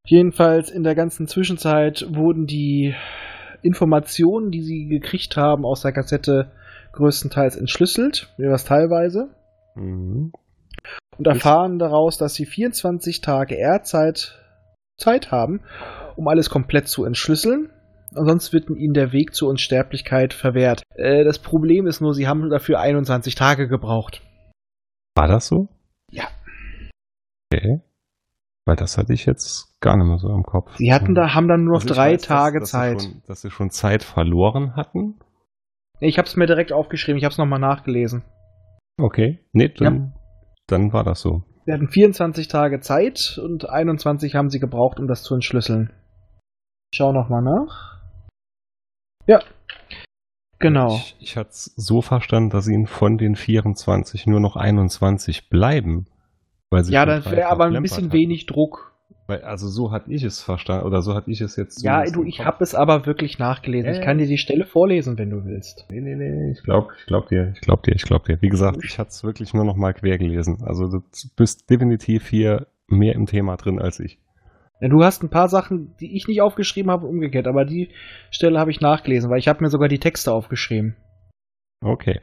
[0.07, 2.95] Jedenfalls in der ganzen Zwischenzeit wurden die
[3.63, 6.51] Informationen, die sie gekriegt haben aus der Kassette,
[6.93, 9.29] größtenteils entschlüsselt, was teilweise.
[9.75, 10.33] Mhm.
[11.19, 14.39] Und erfahren daraus, dass sie 24 Tage Erdzeit
[14.97, 15.61] Zeit haben,
[16.17, 17.71] um alles komplett zu entschlüsseln.
[18.15, 20.83] Ansonsten wird ihnen der Weg zur Unsterblichkeit verwehrt.
[20.95, 24.23] Äh, das Problem ist nur, sie haben dafür 21 Tage gebraucht.
[25.15, 25.69] War das so?
[26.11, 26.29] Ja.
[27.53, 27.81] Okay.
[28.67, 30.77] Weil das hatte ich jetzt gar nicht mehr so im Kopf.
[30.77, 33.01] Sie hatten da, haben dann nur noch also drei weiß, Tage dass, dass Zeit.
[33.01, 35.19] Sie schon, dass sie schon Zeit verloren hatten?
[36.01, 38.23] Ich habe es mir direkt aufgeschrieben, ich habe es nochmal nachgelesen.
[38.99, 40.13] Okay, nee, dann, ja.
[40.67, 41.43] dann war das so.
[41.65, 45.93] Wir hatten 24 Tage Zeit und 21 haben sie gebraucht, um das zu entschlüsseln.
[46.93, 48.01] Ich schau nochmal nach.
[49.27, 49.41] Ja,
[50.59, 50.95] genau.
[50.95, 56.07] Ich, ich hatte es so verstanden, dass ihnen von den 24 nur noch 21 bleiben.
[56.71, 58.13] Ja, dann wäre aber ein bisschen hatten.
[58.13, 58.91] wenig Druck.
[59.27, 61.83] Weil, also so hatte ich es verstanden, oder so hatte ich es jetzt.
[61.83, 63.93] Ja, du, ich habe es aber wirklich nachgelesen.
[63.93, 63.99] Äh.
[63.99, 65.87] Ich kann dir die Stelle vorlesen, wenn du willst.
[65.89, 68.43] Nee, nee, nee, ich glaube, ich glaube dir, ich glaube dir, ich glaube dir.
[68.43, 70.59] Wie gesagt, ich hatte es wirklich nur noch mal quer gelesen.
[70.65, 71.03] Also du
[71.37, 74.19] bist definitiv hier mehr im Thema drin als ich.
[74.81, 77.91] Ja, du hast ein paar Sachen, die ich nicht aufgeschrieben habe, umgekehrt, aber die
[78.31, 80.97] Stelle habe ich nachgelesen, weil ich habe mir sogar die Texte aufgeschrieben.
[81.83, 82.21] Okay.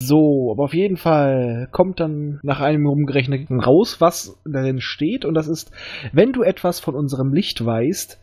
[0.00, 5.24] So, aber auf jeden Fall kommt dann nach einem umgerechneten raus, was darin steht.
[5.24, 5.72] Und das ist,
[6.12, 8.20] wenn du etwas von unserem Licht weißt,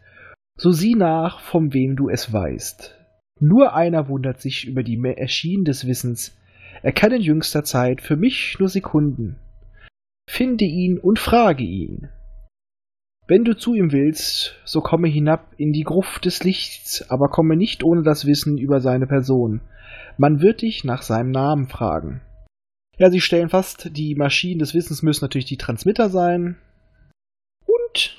[0.58, 2.98] so sieh nach, von wem du es weißt.
[3.42, 6.38] Nur einer wundert sich über die Erschienen des Wissens.
[6.82, 9.36] Er kann in jüngster Zeit für mich nur Sekunden.
[10.30, 12.10] Finde ihn und frage ihn.
[13.28, 17.58] Wenn du zu ihm willst, so komme hinab in die Gruft des Lichts, aber komme
[17.58, 19.62] nicht ohne das Wissen über seine Person.
[20.17, 22.21] Man wird dich nach seinem Namen fragen.
[22.97, 26.58] Ja, sie stellen fast, die Maschinen des Wissens müssen natürlich die Transmitter sein.
[27.65, 28.17] Und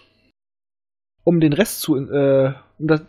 [1.25, 3.03] um den Rest zu äh, um das,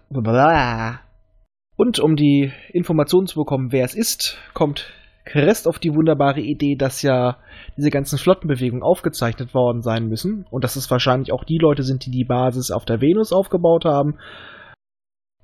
[1.75, 4.93] und um die Informationen zu bekommen, wer es ist, kommt
[5.25, 7.37] Crest auf die wunderbare Idee, dass ja
[7.75, 12.05] diese ganzen Flottenbewegungen aufgezeichnet worden sein müssen und dass es wahrscheinlich auch die Leute sind,
[12.05, 14.17] die die Basis auf der Venus aufgebaut haben.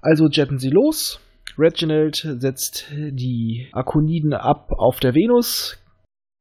[0.02, 1.20] Also jetten sie los
[1.58, 5.78] Reginald setzt die Akoniden ab auf der Venus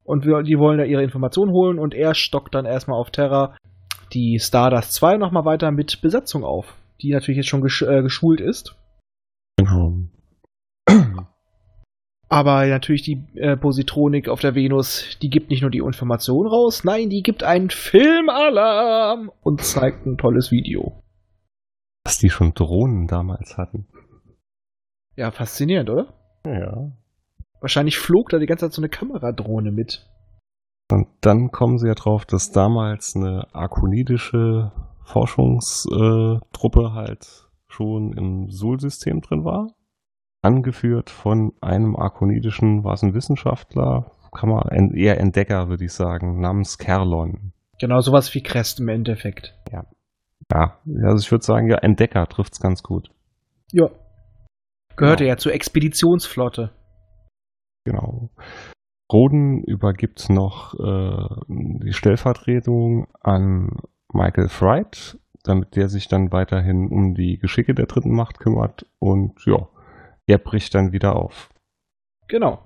[0.03, 3.55] und wir, die wollen da ihre Informationen holen und er stockt dann erstmal auf Terra
[4.13, 8.41] die Stardust 2 nochmal weiter mit Besatzung auf, die natürlich jetzt schon gesch äh, geschult
[8.41, 8.75] ist.
[9.57, 9.93] Genau.
[12.29, 16.83] Aber natürlich die äh, Positronik auf der Venus, die gibt nicht nur die Information raus,
[16.83, 21.03] nein, die gibt einen Filmalarm und zeigt ein tolles Video.
[22.03, 23.87] Dass die schon Drohnen damals hatten.
[25.15, 26.13] Ja, faszinierend, oder?
[26.45, 26.91] Ja.
[27.61, 30.05] Wahrscheinlich flog da die ganze Zeit so eine Kameradrohne mit.
[30.91, 34.71] Und dann kommen sie ja drauf, dass damals eine arkonidische
[35.05, 39.73] Forschungstruppe halt schon im Sol-System drin war.
[40.41, 46.41] Angeführt von einem arkonidischen, war es ein Wissenschaftler, kann man eher Entdecker, würde ich sagen,
[46.41, 47.53] namens Kerlon.
[47.79, 49.57] Genau, sowas wie Crest im Endeffekt.
[49.71, 49.85] Ja.
[50.51, 53.09] Ja, also ich würde sagen, ja, Entdecker trifft's ganz gut.
[53.71, 53.89] Ja.
[54.95, 56.71] Gehörte ja zur Expeditionsflotte.
[57.85, 58.29] Genau.
[59.11, 67.13] Roden übergibt noch äh, die Stellvertretung an Michael Fright, damit der sich dann weiterhin um
[67.13, 69.67] die Geschicke der dritten Macht kümmert und ja,
[70.25, 71.49] er bricht dann wieder auf.
[72.27, 72.59] Genau.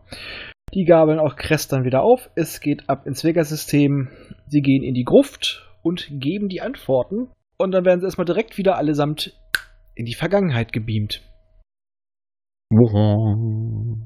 [0.74, 2.30] Die gabeln auch Crest dann wieder auf.
[2.36, 4.10] Es geht ab ins Vega-System.
[4.48, 7.30] Sie gehen in die Gruft und geben die Antworten.
[7.58, 9.34] Und dann werden sie erstmal direkt wieder allesamt
[9.96, 11.27] in die Vergangenheit gebeamt.
[12.70, 14.06] Wong.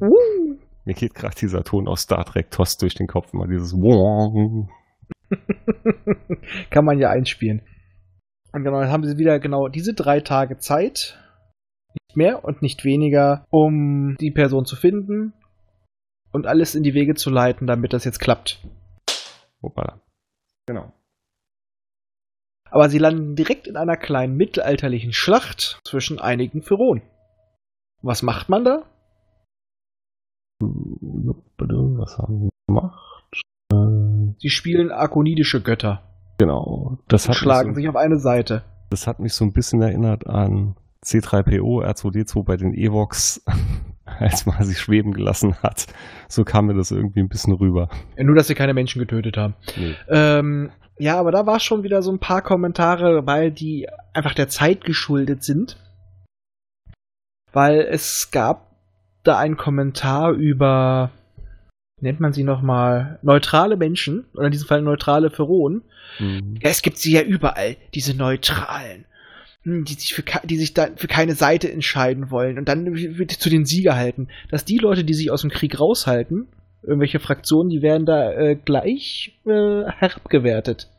[0.85, 4.69] Mir geht gerade dieser Ton aus Star Trek TOS durch den Kopf, immer dieses Wong.
[6.69, 7.61] Kann man ja einspielen.
[8.53, 11.17] Und genau, dann haben sie wieder genau diese drei Tage Zeit,
[12.07, 15.33] nicht mehr und nicht weniger, um die Person zu finden
[16.31, 18.61] und alles in die Wege zu leiten, damit das jetzt klappt.
[19.61, 20.01] Hoppala.
[20.67, 20.91] Genau.
[22.69, 27.03] Aber sie landen direkt in einer kleinen mittelalterlichen Schlacht zwischen einigen Pharaonen.
[28.01, 28.83] Was macht man da?
[30.59, 33.41] Was haben wir gemacht?
[34.39, 36.03] Sie spielen arkonidische Götter
[36.41, 36.97] Genau.
[37.07, 38.63] Das hat, schlagen mich so, sich auf eine Seite.
[38.89, 43.45] das hat mich so ein bisschen erinnert an C3PO, R2D2 bei den Evox,
[44.05, 45.85] als man sich schweben gelassen hat.
[46.27, 47.89] So kam mir das irgendwie ein bisschen rüber.
[48.17, 49.53] Ja, nur, dass sie keine Menschen getötet haben.
[49.77, 49.93] Nee.
[50.09, 54.49] Ähm, ja, aber da war schon wieder so ein paar Kommentare, weil die einfach der
[54.49, 55.77] Zeit geschuldet sind.
[57.53, 58.71] Weil es gab
[59.23, 61.11] da einen Kommentar über,
[61.99, 65.83] nennt man sie nochmal, neutrale Menschen, oder in diesem Fall neutrale Pharaonen.
[66.19, 66.55] Mhm.
[66.61, 69.05] Ja, es gibt sie ja überall, diese Neutralen.
[69.63, 73.31] hm, Die sich, für, die sich dann für keine Seite entscheiden wollen und dann wird
[73.31, 74.29] zu den Sieger halten.
[74.49, 76.47] Dass die Leute, die sich aus dem Krieg raushalten,
[76.83, 80.89] irgendwelche Fraktionen, die werden da äh, gleich äh, herabgewertet.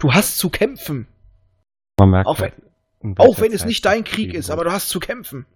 [0.00, 1.06] Du hast zu kämpfen.
[1.98, 2.67] Man merkt Auch halt, wenn, in welcher
[3.16, 5.46] auch wenn es Zeit nicht dein Krieg ist, aber du hast zu kämpfen.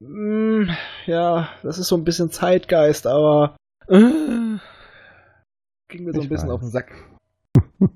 [0.00, 0.64] Mm,
[1.06, 3.56] ja, das ist so ein bisschen Zeitgeist, aber
[3.88, 4.58] äh,
[5.88, 6.54] ging mir so ein Ich bisschen weiß.
[6.54, 6.92] auf den Sack.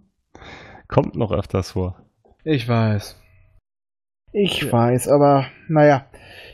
[0.89, 2.01] Kommt noch öfters vor.
[2.45, 3.21] Ich weiß.
[4.33, 6.07] Ich weiß, aber naja.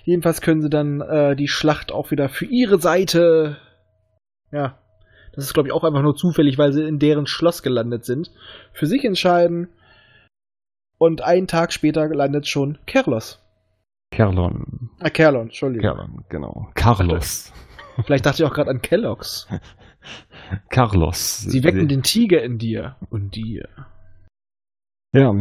[0.04, 3.58] Jedenfalls können sie dann äh, die Schlacht auch wieder für ihre Seite.
[4.50, 4.78] Ja.
[5.34, 8.30] Das ist, glaube ich, auch einfach nur zufällig, weil sie in deren Schloss gelandet sind.
[8.72, 9.68] Für sich entscheiden.
[10.98, 13.42] Und einen Tag später landet schon Kerlos.
[14.10, 14.90] Kerlon.
[15.00, 15.82] Ah, Kerlon, Entschuldigung.
[15.82, 16.70] Kerlon, genau.
[16.74, 17.52] Carlos.
[18.04, 19.48] Vielleicht dachte ich auch gerade an Kellogg's.
[20.68, 21.40] Carlos.
[21.40, 23.68] Sie wecken den Tiger in dir und dir.
[25.12, 25.32] Ja,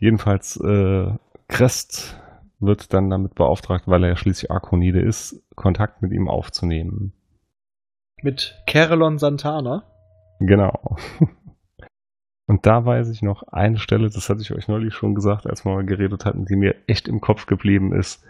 [0.00, 1.12] jedenfalls äh,
[1.48, 2.16] Crest
[2.60, 7.12] wird dann damit beauftragt, weil er ja schließlich Arkonide ist, Kontakt mit ihm aufzunehmen.
[8.22, 9.84] Mit Kerlon Santana.
[10.40, 10.96] Genau.
[12.48, 15.64] Und da weiß ich noch eine Stelle, das hatte ich euch neulich schon gesagt, als
[15.64, 18.24] wir mal geredet hatten, die mir echt im Kopf geblieben ist,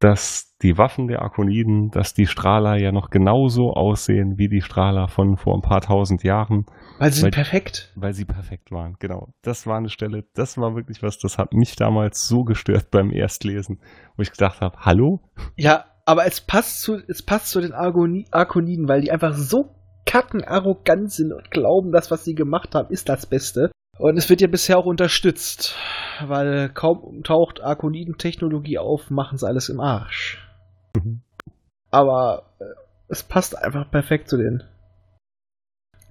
[0.00, 5.06] dass die Waffen der Arkoniden, dass die Strahler ja noch genauso aussehen wie die Strahler
[5.06, 6.66] von vor ein paar tausend Jahren,
[6.98, 7.92] Weil sie Weil- perfekt.
[7.94, 8.96] weil sie perfekt waren.
[8.98, 9.28] Genau.
[9.42, 13.12] Das war eine Stelle, das war wirklich was, das hat mich damals so gestört beim
[13.12, 13.80] Erstlesen,
[14.16, 15.20] wo ich gedacht habe, hallo?
[15.56, 19.70] Ja, aber es passt zu, es passt zu den Arkoniden, weil die einfach so
[20.12, 23.72] kacken arrogant sind und glauben, das, was sie gemacht haben, ist das Beste.
[23.98, 25.74] Und es wird ja bisher auch unterstützt,
[26.22, 30.46] weil kaum taucht Arkoniden-Technologie auf, machen sie alles im Arsch.
[30.94, 31.22] Mhm.
[31.90, 32.64] Aber äh,
[33.08, 34.62] es passt einfach perfekt zu denen.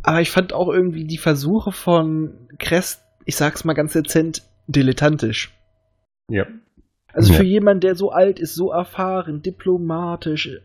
[0.01, 5.55] Aber ich fand auch irgendwie die Versuche von Crest, ich sag's mal ganz dezent, dilettantisch.
[6.27, 6.47] Ja.
[7.13, 7.37] Also Ja.
[7.39, 10.59] für jemanden, der so alt ist, so erfahren, diplomatisch,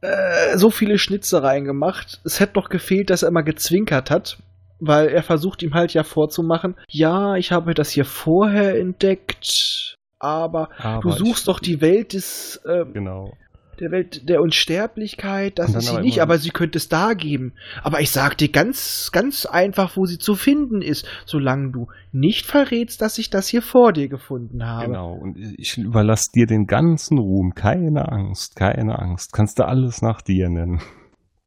[0.00, 2.20] äh, so viele Schnitzereien gemacht.
[2.24, 4.38] Es hätte noch gefehlt, dass er immer gezwinkert hat,
[4.78, 10.68] weil er versucht ihm halt ja vorzumachen, ja, ich habe das hier vorher entdeckt, aber,
[10.78, 13.32] Aber du suchst doch die Welt des, äh, Genau.
[13.80, 17.52] Der Welt der Unsterblichkeit, das ist sie aber nicht, aber sie könnte es da geben.
[17.82, 22.46] Aber ich sag dir ganz, ganz einfach, wo sie zu finden ist, solange du nicht
[22.46, 24.86] verrätst, dass ich das hier vor dir gefunden habe.
[24.86, 27.54] Genau, und ich überlasse dir den ganzen Ruhm.
[27.54, 29.32] Keine Angst, keine Angst.
[29.32, 30.80] Kannst du alles nach dir nennen.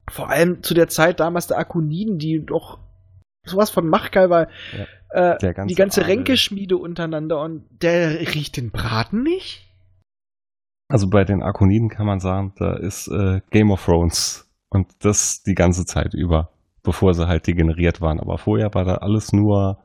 [0.09, 2.79] Vor allem zu der Zeit damals der Akoniden, die doch
[3.45, 4.47] sowas von machtgeil war.
[5.09, 6.07] Äh, Der ganze die ganze.
[6.07, 9.69] Ränkeschmiede untereinander und der riecht den Braten nicht?
[10.93, 14.47] Also bei den Arkoniden kann man sagen, da ist äh, Game of Thrones.
[14.69, 16.51] Und das die ganze Zeit über,
[16.83, 18.19] bevor sie halt degeneriert waren.
[18.19, 19.79] Aber vorher war da alles nur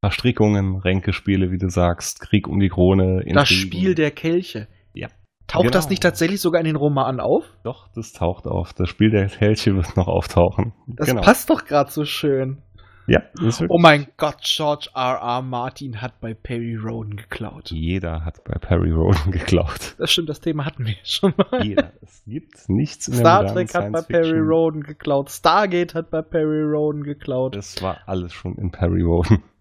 [0.00, 3.16] Verstrickungen, Ränkespiele, wie du sagst, Krieg um die Krone.
[3.18, 3.60] Das Intrigen.
[3.60, 4.66] Spiel der Kelche.
[4.94, 5.08] Ja.
[5.46, 5.72] Taucht Genau.
[5.72, 7.44] das nicht tatsächlich sogar in den Roman auf?
[7.62, 8.72] Doch, das taucht auf.
[8.72, 10.72] Das Spiel der Kelche wird noch auftauchen.
[10.86, 11.20] Das genau.
[11.20, 12.62] passt doch gerade so schön.
[13.08, 15.18] Ja, ist wirklich- Oh mein Gott, George R.
[15.22, 15.42] R.
[15.42, 17.70] Martin hat bei Perry Roden geklaut.
[17.70, 19.94] Jeder hat bei Perry Roden geklaut.
[19.98, 21.64] Das stimmt, das Thema hatten wir schon mal.
[21.64, 21.92] Jeder.
[22.02, 24.38] Es gibt nichts in der Star Trek hat bei Perry.
[24.40, 25.30] Roden geklaut.
[25.30, 27.54] Stargate hat bei Perry Roden geklaut.
[27.54, 29.42] Das war alles schon in Perry Roden.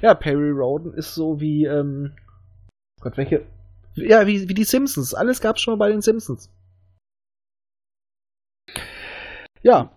[0.00, 2.14] Ja, Perry Roden ist so wie, ähm,
[3.00, 3.46] Gott, welche?
[3.94, 5.14] Ja, wie, wie die Simpsons.
[5.14, 6.50] Alles gab's schon mal bei den Simpsons.
[9.62, 9.90] Ja.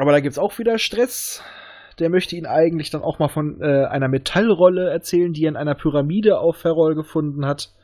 [0.00, 1.42] Aber da gibt's auch wieder Stress.
[1.98, 5.56] Der möchte ihn eigentlich dann auch mal von äh, einer Metallrolle erzählen, die er in
[5.56, 7.74] einer Pyramide auf Ferrol gefunden hat.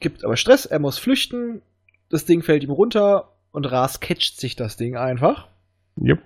[0.00, 1.62] Gibt aber Stress, er muss flüchten.
[2.08, 5.46] Das Ding fällt ihm runter und Ras catcht sich das Ding einfach.
[5.96, 6.18] Jupp.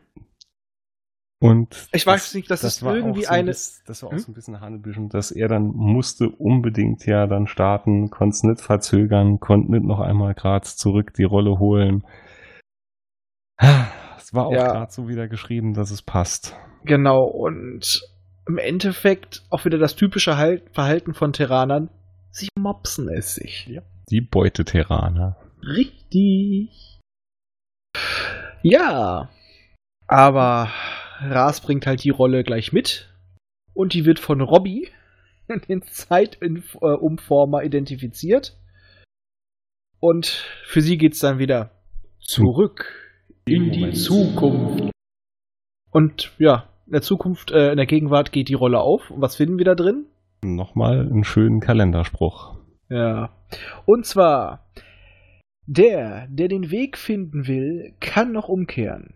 [1.39, 3.51] Und Ich weiß nicht, das, ist war auch irgendwie so ein eine.
[3.51, 4.19] bisschen- das war auch Hm?
[4.21, 8.63] so ein bisschen Hanebüchen, dass er dann musste unbedingt ja dann starten, konnte es nicht
[8.63, 12.05] verzögern, konnte nicht noch einmal gerade zurück die Rolle holen.
[14.17, 14.73] Es war auch Ja.
[14.73, 16.55] gerade so wieder geschrieben, dass es passt.
[16.85, 18.03] Genau, und
[18.47, 21.91] im Endeffekt auch wieder das typische Halt Verhalten von Terranern.
[22.31, 23.81] Sie mopsen es sich.
[24.11, 25.37] Die Beute-Terraner.
[25.63, 27.01] Richtig.
[28.63, 29.31] Ja.
[30.07, 30.71] Aber
[31.21, 33.13] Ras bringt halt die Rolle gleich mit.
[33.75, 34.89] Und die wird von Robbie,
[35.69, 38.57] den Zeitumformer, identifiziert.
[39.99, 40.27] Und
[40.67, 41.71] für sie geht's dann wieder
[42.21, 43.06] zurück
[43.47, 43.93] in die.
[43.93, 44.91] Zukunft.
[45.91, 49.11] Und ja, in der Zukunft, äh, in der Gegenwart geht die Rolle auf.
[49.11, 50.07] Und was finden wir da drin?
[50.43, 52.57] Nochmal einen schönen Kalenderspruch.
[52.89, 53.31] Ja.
[53.85, 54.67] Und zwar,
[55.67, 59.15] der, der den Weg finden will, kann noch umkehren.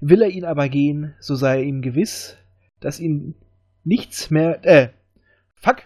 [0.00, 2.36] Will er ihn aber gehen, so sei er ihm gewiss,
[2.80, 3.34] dass ihn
[3.84, 4.88] nichts mehr, äh,
[5.54, 5.82] fuck.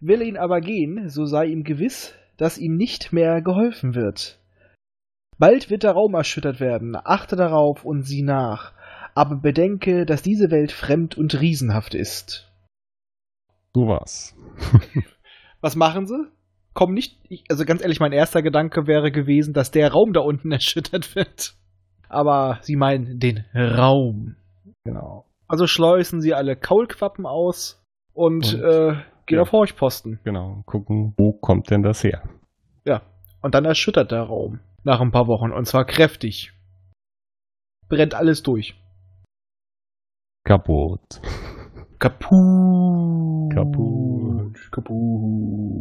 [0.00, 4.38] Will er ihn aber gehen, so sei ihm gewiss, dass ihm nicht mehr geholfen wird.
[5.38, 8.72] Bald wird der Raum erschüttert werden, achte darauf und sieh nach,
[9.14, 12.50] aber bedenke, dass diese Welt fremd und riesenhaft ist.
[13.74, 14.36] So war's.
[15.60, 16.28] Was machen sie?
[16.74, 17.18] Kommen nicht.
[17.28, 21.14] Ich, also ganz ehrlich, mein erster Gedanke wäre gewesen, dass der Raum da unten erschüttert
[21.16, 21.54] wird.
[22.08, 24.36] Aber sie meinen den Raum.
[24.84, 25.24] Genau.
[25.48, 28.94] Also schleusen sie alle Kaulquappen aus und, Und, äh,
[29.26, 29.42] gehen ja.
[29.42, 30.20] auf Horchposten.
[30.24, 30.62] Genau.
[30.66, 32.22] Gucken, wo kommt denn das her?
[32.84, 33.02] Ja.
[33.40, 34.60] Und dann erschüttert der Raum.
[34.84, 35.50] Nach ein paar Wochen.
[35.50, 36.52] Und zwar kräftig.
[37.88, 38.74] Brennt alles durch.
[40.44, 41.20] Kaputt.
[41.98, 43.54] Kaputt.
[43.54, 44.70] Kaputt.
[44.70, 45.74] Kaputt.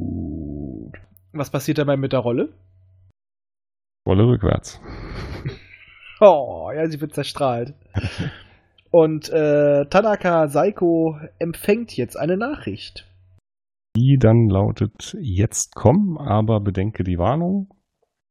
[1.33, 2.53] Was passiert dabei mit der Rolle?
[4.07, 4.81] Rolle rückwärts.
[6.19, 7.73] Oh, ja, sie wird zerstrahlt.
[8.91, 13.11] Und äh, Tanaka Saiko empfängt jetzt eine Nachricht.
[13.97, 17.67] Die dann lautet, jetzt komm, aber bedenke die Warnung.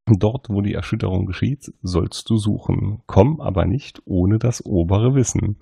[0.05, 3.01] Dort, wo die Erschütterung geschieht, sollst du suchen.
[3.05, 5.57] Komm aber nicht ohne das obere Wissen.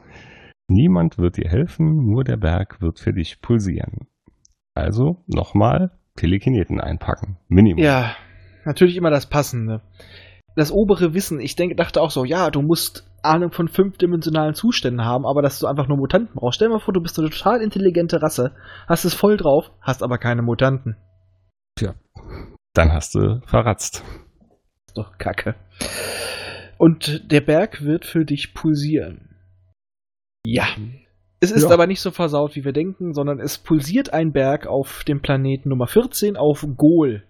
[0.68, 4.08] Niemand wird dir helfen, nur der Berg wird für dich pulsieren.
[4.74, 7.38] Also nochmal Telekineten einpacken.
[7.50, 7.84] Minimum.
[7.84, 8.16] Ja,
[8.66, 9.82] natürlich immer das Passende.
[10.56, 15.06] Das obere Wissen, ich denke, dachte auch so, ja, du musst Ahnung von fünfdimensionalen Zuständen
[15.06, 16.56] haben, aber dass du einfach nur Mutanten brauchst.
[16.56, 18.56] Stell dir mal vor, du bist eine total intelligente Rasse,
[18.88, 20.98] hast es voll drauf, hast aber keine Mutanten.
[22.74, 24.04] Dann hast du verratzt.
[24.96, 25.56] Doch kacke.
[26.78, 29.36] Und der Berg wird für dich pulsieren.
[30.46, 30.66] Ja.
[31.40, 31.72] Es ist Ja.
[31.72, 35.70] aber nicht so versaut, wie wir denken, sondern es pulsiert ein Berg auf dem Planeten
[35.70, 37.24] Nummer 14 auf Gol,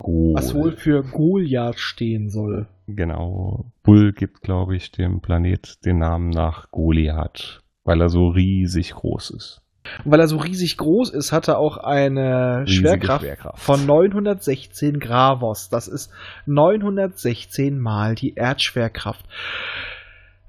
[0.00, 2.68] was wohl für Goliath stehen soll.
[2.86, 3.72] Genau.
[3.82, 9.30] Bull gibt, glaube ich, dem Planet den Namen nach Goliath, weil er so riesig groß
[9.30, 9.62] ist.
[10.04, 13.58] Und weil er so riesig groß ist, hat er auch eine Schwerkraft, Schwerkraft.
[13.60, 15.68] von 916 Gravos.
[15.68, 16.10] Das ist
[16.46, 19.24] 916 mal die Erdschwerkraft.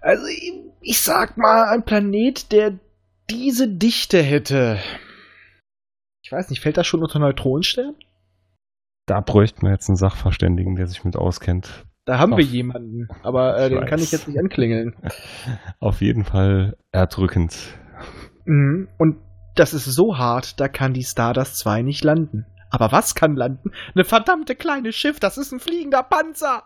[0.01, 2.73] Also ich, ich sag mal, ein Planet, der
[3.29, 4.77] diese Dichte hätte.
[6.23, 7.95] Ich weiß nicht, fällt das schon unter Neutronenstern?
[9.05, 11.85] Da bräuchten wir jetzt einen Sachverständigen, der sich mit auskennt.
[12.05, 14.95] Da haben Auf- wir jemanden, aber äh, den kann ich jetzt nicht anklingeln.
[15.79, 17.55] Auf jeden Fall erdrückend.
[18.45, 18.87] Mhm.
[18.97, 19.17] Und
[19.59, 22.45] das ist so hart, da kann die Stardust 2 nicht landen.
[22.69, 23.71] Aber was kann landen?
[23.93, 26.63] Eine verdammte kleine Schiff, das ist ein fliegender Panzer.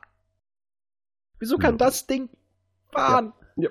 [1.39, 1.85] Wieso kann Ja.
[1.85, 2.29] das Ding
[2.91, 3.33] fahren?
[3.55, 3.69] Ja.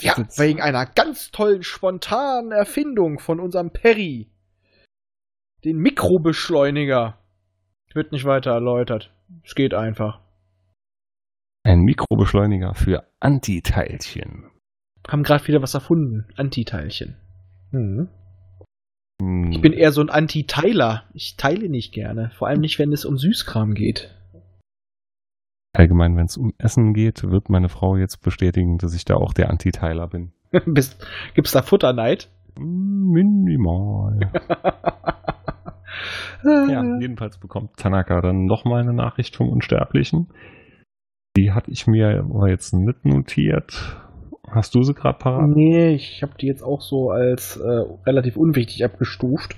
[0.00, 0.38] Ja, Sitz.
[0.38, 4.30] wegen einer ganz tollen, spontanen Erfindung von unserem Perry.
[5.64, 7.18] Den Mikrobeschleuniger.
[7.94, 9.12] Wird nicht weiter erläutert.
[9.44, 10.20] Es geht einfach.
[11.64, 14.50] Ein Mikrobeschleuniger für Antiteilchen.
[15.08, 16.28] Haben gerade wieder was erfunden.
[16.36, 17.16] Antiteilchen.
[17.72, 18.08] Mhm.
[19.20, 21.04] Hm, Ich bin eher so ein Anti-Teiler.
[21.14, 22.30] Ich teile nicht gerne.
[22.36, 24.14] Vor allem nicht, wenn es um Süßkram geht.
[25.76, 29.32] allgemein, wenn es um Essen geht, wird meine Frau jetzt bestätigen, dass ich da auch
[29.32, 30.32] der Antiteiler bin.
[30.66, 31.04] Bist,
[31.34, 32.28] gibt's da Futterneid?
[32.56, 34.20] Hm, Minimal.
[36.44, 40.28] Ja, jedenfalls bekommt Tanaka dann nochmal eine Nachricht vom Unsterblichen.
[41.36, 43.96] Die hatte ich mir aber jetzt nicht notiert.
[44.50, 45.48] Hast du sie gerade parat?
[45.48, 49.56] Nee, ich habe die jetzt auch so als äh, relativ unwichtig abgestuft.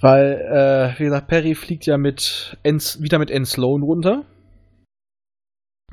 [0.00, 3.44] Weil, äh, wie gesagt, Perry fliegt ja mit Ens, wieder mit N.
[3.44, 4.24] Sloan runter.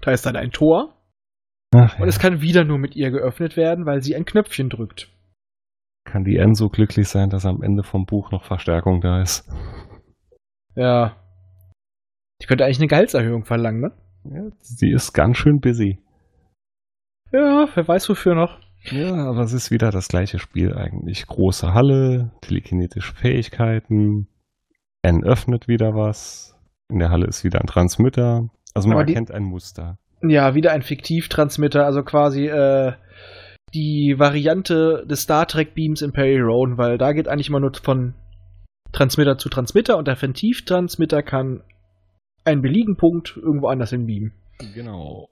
[0.01, 0.93] Da ist dann ein Tor.
[1.73, 2.07] Ach, Und ja.
[2.07, 5.09] es kann wieder nur mit ihr geöffnet werden, weil sie ein Knöpfchen drückt.
[6.05, 9.49] Kann die N so glücklich sein, dass am Ende vom Buch noch Verstärkung da ist?
[10.75, 11.15] Ja.
[12.41, 13.91] Die könnte eigentlich eine Gehaltserhöhung verlangen, ne?
[14.25, 15.99] Ja, sie ist ganz schön busy.
[17.31, 18.59] Ja, wer weiß wofür noch.
[18.91, 21.25] Ja, aber es ist wieder das gleiche Spiel eigentlich.
[21.25, 24.27] Große Halle, telekinetische Fähigkeiten,
[25.01, 26.55] N öffnet wieder was,
[26.89, 28.47] in der Halle ist wieder ein Transmitter.
[28.75, 29.97] Also man Aber die- erkennt ein Muster.
[30.21, 32.93] Ja, wieder ein Fiktivtransmitter, also quasi äh,
[33.73, 37.73] die Variante des Star Trek Beams in Perry Road, weil da geht eigentlich immer nur
[37.81, 38.13] von
[38.91, 41.61] Transmitter zu Transmitter und der Fiktivtransmitter kann
[42.45, 44.31] einen beliebigen Punkt irgendwo anders hin beamen.
[44.73, 45.27] Genau.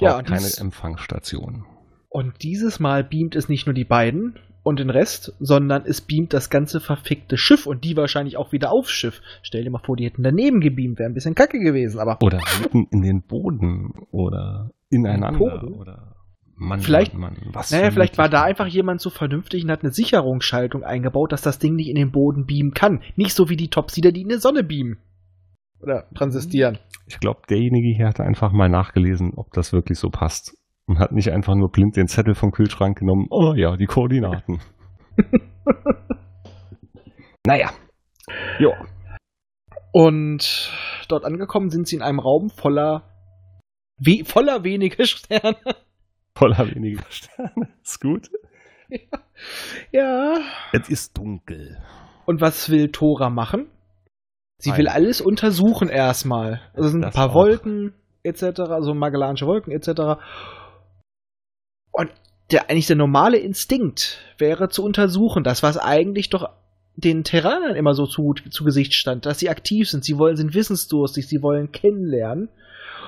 [0.00, 1.64] Ja, Braucht und keine dies- Empfangsstation.
[2.08, 6.32] Und dieses Mal beamt es nicht nur die beiden und den Rest, sondern es beamt
[6.32, 9.20] das ganze verfickte Schiff und die wahrscheinlich auch wieder aufs Schiff.
[9.42, 12.40] Stell dir mal vor, die hätten daneben gebeamt, wäre ein bisschen kacke gewesen, aber Oder
[12.60, 15.74] mitten in den Boden oder ineinander Boden?
[15.74, 16.16] oder
[16.58, 19.82] Mann, Vielleicht- Mann, Mann, was Naja, vielleicht war da einfach jemand so vernünftig und hat
[19.82, 23.02] eine Sicherungsschaltung eingebaut, dass das Ding nicht in den Boden beamen kann.
[23.14, 24.98] Nicht so wie die Topsieder, die in die Sonne beamen.
[25.86, 26.78] Oder transistieren.
[27.06, 30.56] Ich glaube, derjenige hier hat einfach mal nachgelesen, ob das wirklich so passt.
[30.86, 33.28] Und hat nicht einfach nur blind den Zettel vom Kühlschrank genommen.
[33.30, 34.60] Oh ja, die Koordinaten.
[37.46, 37.70] naja.
[38.58, 38.72] Jo.
[39.92, 40.72] Und
[41.08, 43.04] dort angekommen sind sie in einem Raum voller,
[43.96, 45.56] we voller wenige Sterne.
[46.34, 47.68] Voller weniger Sterne.
[47.84, 48.28] Ist gut.
[49.92, 50.34] ja.
[50.72, 51.80] Es ist dunkel.
[52.24, 53.70] Und was will Tora machen?
[54.58, 54.78] Sie Nein.
[54.78, 56.60] will alles untersuchen erstmal.
[56.74, 57.34] Also es sind ein Das paar auch.
[57.34, 57.92] Wolken
[58.22, 60.20] etc., also Magellanische Wolken etc.
[61.92, 62.10] Und
[62.50, 66.48] der eigentlich der normale Instinkt wäre zu untersuchen, das was eigentlich doch
[66.96, 70.54] den Terranern immer so zu, zu Gesicht stand, dass sie aktiv sind, sie wollen sind
[70.54, 72.48] wissensdurstig, sie wollen kennenlernen.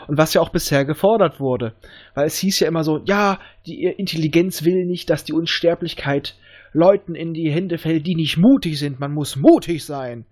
[0.06, 1.74] Und was ja auch bisher gefordert wurde.
[2.14, 6.34] Weil es hieß ja immer so, ja, die Intelligenz will nicht, dass die Unsterblichkeit
[6.72, 9.00] Leuten in die Hände fällt, die nicht mutig sind.
[9.00, 10.24] Man muss mutig sein.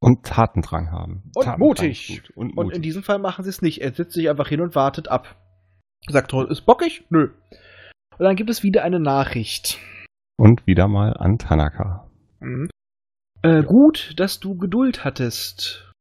[0.00, 1.22] Und Tatendrang haben.
[1.34, 2.22] Und Tatendrang mutig.
[2.36, 2.76] Und, mutig.
[2.76, 3.80] in diesem Fall machen sie es nicht.
[3.82, 5.36] Er setzt sich einfach hin und wartet ab.
[6.08, 7.04] Sagt, "Oh, ist bockig?
[7.10, 7.30] Nö.
[8.18, 9.78] Und dann gibt es wieder eine Nachricht.
[10.40, 12.08] und wieder mal an Tanaka.
[12.40, 12.68] Mhm.
[13.42, 15.92] Äh, gut, dass du Geduld hattest.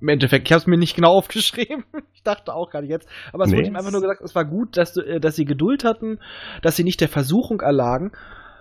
[0.00, 1.84] Im Endeffekt, ich habe es mir nicht genau aufgeschrieben.
[2.14, 3.08] Ich dachte auch gar nicht jetzt.
[3.32, 5.36] Aber es Nee, wurde ihm einfach nur gesagt, es war gut, dass, du, äh, dass
[5.36, 6.18] sie Geduld hatten,
[6.62, 8.10] dass sie nicht der Versuchung erlagen.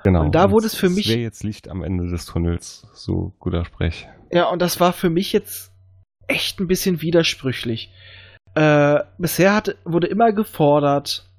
[0.03, 0.21] Genau.
[0.25, 2.87] Und da wurde es für mich- wäre jetzt Licht am Ende des Tunnels.
[2.93, 4.07] So guter Sprech.
[4.31, 5.71] Ja, und das war für mich jetzt
[6.27, 7.91] echt ein bisschen widersprüchlich.
[8.55, 11.29] Äh, bisher hat, wurde immer gefordert,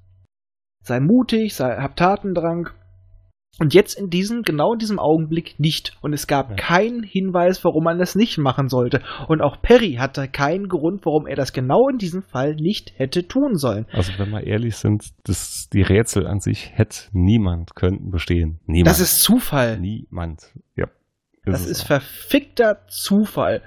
[0.83, 2.69] sei mutig, sei, hab Tatendrang.
[3.57, 5.97] Und jetzt in diesem, genau in diesem Augenblick nicht.
[6.01, 6.55] Und es gab Ja.
[6.55, 9.01] keinen Hinweis, warum man das nicht machen sollte.
[9.27, 13.27] Und auch Perry hatte keinen Grund, warum er das genau in diesem Fall nicht hätte
[13.27, 13.85] tun sollen.
[13.91, 18.59] Also wenn wir ehrlich sind, das, die Rätsel an sich hätte niemand könnten bestehen.
[18.65, 18.87] Niemand.
[18.87, 19.77] Das ist Zufall.
[19.79, 20.53] niemand.
[20.77, 20.85] Ja.
[21.43, 21.87] Das es ist auch.
[21.87, 23.61] verfickter Zufall.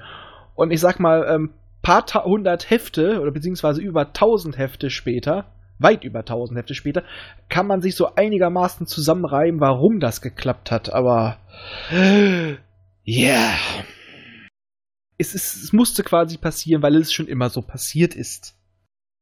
[0.54, 1.50] Und ich sag mal, ähm,
[1.82, 5.46] paar hundert Hefte oder beziehungsweise über tausend Hefte später,
[5.82, 7.02] weit über tausend Hefte später,
[7.48, 10.92] kann man sich so einigermaßen zusammenreiben, warum das geklappt hat.
[10.92, 11.38] Aber
[13.06, 13.54] yeah.
[15.18, 18.56] Es, ist, es musste quasi passieren, weil es schon immer so passiert ist.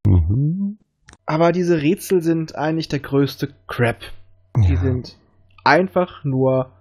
[0.07, 0.79] Mhm.
[1.27, 4.01] Aber diese Rätsel sind eigentlich der größte Crap.
[4.57, 4.81] Die Ja.
[4.81, 5.17] sind
[5.65, 6.73] einfach nur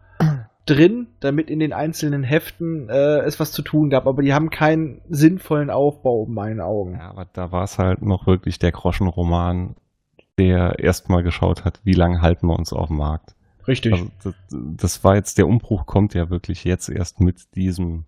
[0.69, 4.49] drin, damit in den einzelnen Heften äh, es was zu tun gab, aber die haben
[4.49, 6.93] keinen sinnvollen Aufbau in meinen Augen.
[6.93, 9.75] Ja, aber da war es halt noch wirklich der Groschenroman,
[10.37, 13.35] der erstmal geschaut hat, wie lange halten wir uns auf dem Markt.
[13.67, 13.93] Richtig.
[13.93, 18.05] Also das, das war jetzt, der Umbruch kommt ja wirklich jetzt erst mit diesem,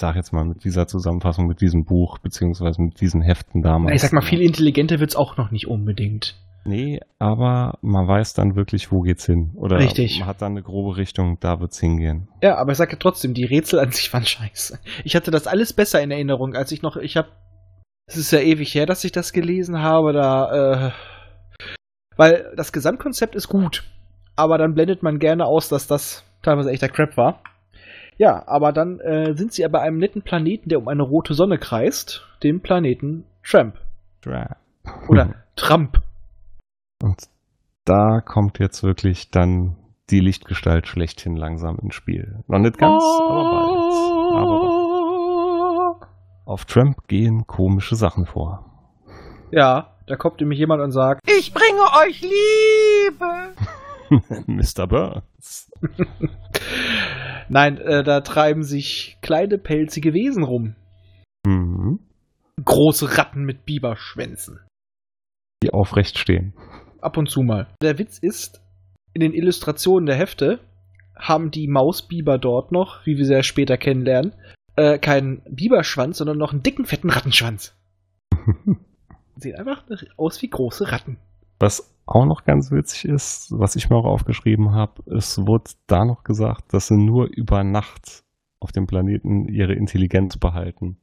[0.00, 3.94] sag jetzt mal, mit dieser Zusammenfassung, mit diesem Buch, beziehungsweise mit diesen Heften damals.
[3.94, 6.36] ich sag mal, viel intelligenter wird's auch noch nicht unbedingt.
[6.64, 9.50] Nee, aber man weiß dann wirklich, wo geht's hin.
[9.54, 10.18] Oder Richtig.
[10.20, 12.28] man hat dann eine grobe Richtung, da wird's hingehen.
[12.42, 14.78] Ja, aber ich sage trotzdem, die Rätsel an sich waren scheiße.
[15.04, 17.28] Ich hatte das alles besser in Erinnerung, als ich noch, ich habe,
[18.06, 20.90] es ist ja ewig her, dass ich das gelesen habe, da, äh,
[22.16, 23.84] weil das Gesamtkonzept ist gut,
[24.36, 27.40] aber dann blendet man gerne aus, dass das teilweise echter Crap war.
[28.18, 31.32] Ja, aber dann äh, sind sie ja bei einem netten Planeten, der um eine rote
[31.32, 33.76] Sonne kreist, dem Planeten Tramp.
[34.22, 34.56] Dra-
[35.08, 36.02] Oder Trump.
[37.02, 37.28] Und
[37.84, 39.76] da kommt jetzt wirklich dann
[40.10, 42.42] die Lichtgestalt schlechthin langsam ins Spiel.
[42.46, 44.36] Noch nicht ganz, aber bald.
[44.36, 46.10] Aber bald.
[46.46, 48.66] Auf Trump gehen komische Sachen vor.
[49.52, 53.54] Ja, da kommt nämlich jemand und sagt, Ich bringe euch Liebe.
[54.46, 54.86] Mr.
[54.88, 55.70] Burns.
[57.48, 60.74] nein, äh, da treiben sich kleine pelzige Wesen rum.
[61.46, 62.00] Mhm.
[62.64, 64.60] Große Ratten mit Biberschwänzen.
[65.62, 66.54] Die aufrecht stehen.
[67.00, 67.66] Ab und zu mal.
[67.82, 68.60] Der Witz ist,
[69.12, 70.60] in den Illustrationen der Hefte
[71.16, 74.32] haben die Mausbiber dort noch, wie wir sie ja später kennenlernen,
[74.76, 77.76] äh, keinen Biberschwanz, sondern noch einen dicken, fetten Rattenschwanz.
[79.36, 79.84] Sehen einfach
[80.16, 81.18] aus wie große Ratten.
[81.58, 86.04] Was auch noch ganz witzig ist, was ich mir auch aufgeschrieben habe, es wurde da
[86.04, 88.22] noch gesagt, dass sie nur über Nacht
[88.58, 90.98] auf dem Planeten ihre Intelligenz behalten.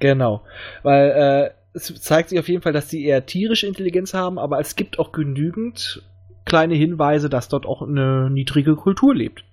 [0.00, 0.42] Genau.
[0.82, 4.58] Weil äh, es zeigt sich auf jeden Fall, dass sie eher tierische Intelligenz haben, aber
[4.60, 6.02] es gibt auch genügend
[6.44, 9.44] kleine Hinweise, dass dort auch eine niedrige Kultur lebt.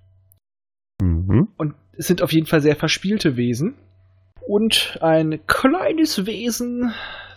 [1.02, 1.50] Mhm.
[1.58, 3.76] Und es sind auf jeden Fall sehr verspielte Wesen.
[4.48, 6.94] Und ein kleines Wesen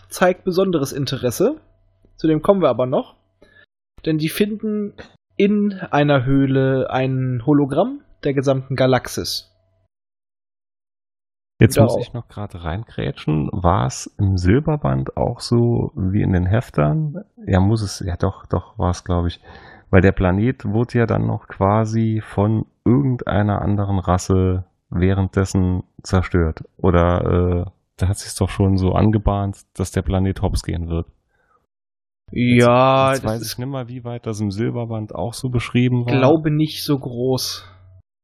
[0.09, 1.57] zeigt besonderes Interesse.
[2.15, 3.15] Zu dem kommen wir aber noch.
[4.05, 4.93] Denn die finden
[5.35, 9.50] in einer Höhle ein Hologramm der gesamten Galaxis.
[11.61, 13.47] Jetzt Da muss ich noch gerade reinkrätschen.
[13.53, 17.23] War es im Silberband auch so wie in den Heftern?
[17.45, 19.39] Ja, muss es, ja doch, doch, war es, glaube ich.
[19.91, 26.63] Weil der Planet wurde ja dann noch quasi von irgendeiner anderen Rasse währenddessen zerstört.
[26.77, 31.05] Oder äh, da hat sich doch schon so angebahnt, dass der Planet hops gehen wird.
[32.31, 36.07] Ja, Jetzt das weiß ich nicht mal, wie weit das im Silberband auch so beschrieben
[36.07, 36.11] war.
[36.11, 37.67] glaube nicht so groß.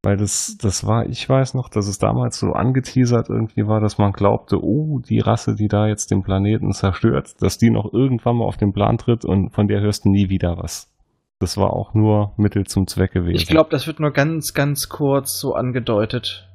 [0.08, 3.98] Weil das, das war, ich weiß noch, dass es damals so angeteasert irgendwie war, dass
[3.98, 8.38] man glaubte, oh, die Rasse, die da jetzt den Planeten zerstört, dass die noch irgendwann
[8.38, 10.96] mal auf den Plan tritt und von der hörst du nie wieder was.
[11.40, 13.36] Das war auch nur Mittel zum Zweck gewesen.
[13.36, 16.48] Ich glaube, das wird nur ganz, ganz kurz so angedeutet.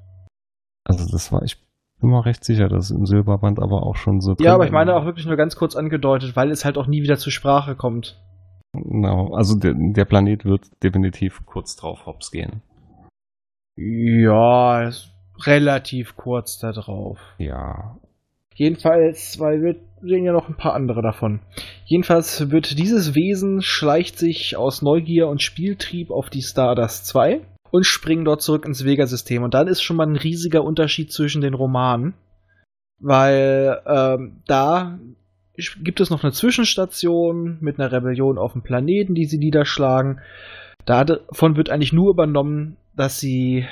[0.84, 1.58] Also das war, ich
[2.00, 4.96] bin mir recht sicher, dass im Silberband aber auch schon so Ja, aber ich meine
[4.96, 8.18] auch wirklich nur ganz kurz angedeutet, weil es halt auch nie wieder zur Sprache kommt.
[8.72, 12.62] Genau, also der, der Planet wird definitiv kurz drauf hops gehen.
[13.76, 15.10] Ja, ist
[15.44, 17.18] relativ kurz da drauf.
[17.38, 17.98] Ja.
[18.54, 21.40] Jedenfalls, weil wir sehen ja noch ein paar andere davon.
[21.84, 27.86] Jedenfalls wird dieses Wesen schleicht sich aus Neugier und Spieltrieb auf die Stardust 2 und
[27.86, 29.42] springt dort zurück ins Vega-System.
[29.42, 32.14] Und dann ist schon mal ein riesiger Unterschied zwischen den Romanen,
[33.00, 34.98] weil ähm, da
[35.82, 40.20] gibt es noch eine Zwischenstation mit einer Rebellion auf dem Planeten, die sie niederschlagen.
[40.84, 43.66] Davon wird eigentlich nur übernommen, dass sie,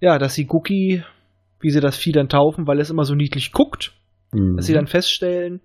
[0.00, 1.04] ja, dass sie Guki,
[1.60, 3.92] wie sie das Vieh dann taufen, weil es immer so niedlich guckt,
[4.32, 5.60] dass sie dann feststellen,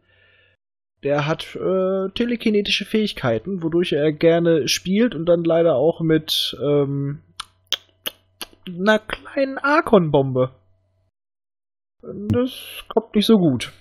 [1.03, 7.21] der hat äh, telekinetische Fähigkeiten, wodurch er gerne spielt und dann leider auch mit ähm,
[8.67, 10.51] einer kleinen Arkon-Bombe.
[12.01, 13.71] Das kommt nicht so gut.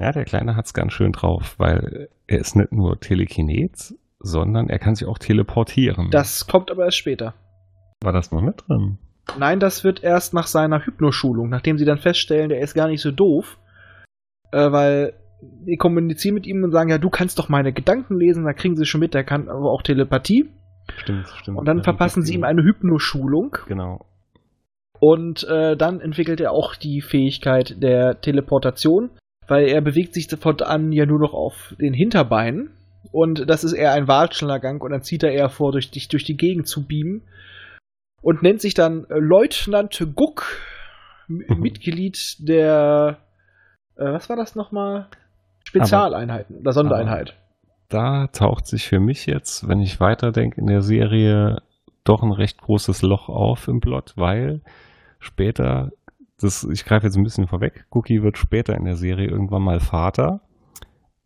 [0.00, 4.78] Ja, der Kleine hat's ganz schön drauf, weil er ist nicht nur Telekinet, sondern er
[4.78, 6.10] kann sich auch teleportieren.
[6.10, 7.34] Das kommt aber erst später.
[8.02, 8.98] war das noch nicht drin.
[9.38, 13.00] Nein, das wird erst nach seiner Hypnoschulung, nachdem sie dann feststellen, der ist gar nicht
[13.02, 13.58] so doof,
[14.52, 18.44] äh, weil die kommunizieren mit ihm und sagen, ja, du kannst doch meine Gedanken lesen,
[18.44, 20.48] da kriegen sie schon mit, der kann aber auch Telepathie.
[20.96, 21.58] Stimmt, stimmt.
[21.58, 24.04] Und dann verpassen sie ihm eine Hypnoschulung Genau.
[24.98, 29.10] und äh, dann entwickelt er auch die Fähigkeit der Teleportation,
[29.46, 32.70] weil er bewegt sich fortan ja nur noch auf den Hinterbeinen
[33.12, 36.24] und das ist eher ein Watschenlergang und dann zieht er eher vor, durch, dich durch
[36.24, 37.22] die Gegend zu beamen
[38.22, 40.46] und nennt sich dann Leutnant Guck,
[41.30, 41.60] Mhm.
[41.60, 43.18] Mitglied der,
[43.96, 45.06] äh, was war das nochmal?
[45.64, 47.36] Spezialeinheiten oder Sondereinheit.
[47.88, 51.62] Da taucht sich für mich jetzt, wenn ich weiterdenke in der Serie,
[52.02, 54.62] doch ein recht großes Loch auf im Plot, weil
[55.20, 55.92] später,
[56.40, 59.80] das, ich greife jetzt ein bisschen vorweg, Cookie wird später in der Serie irgendwann mal
[59.80, 60.40] Vater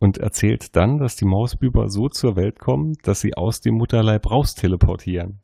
[0.05, 4.29] und erzählt dann, dass die Mausbüber so zur Welt kommen, dass sie aus dem Mutterleib
[4.29, 5.41] raus teleportieren.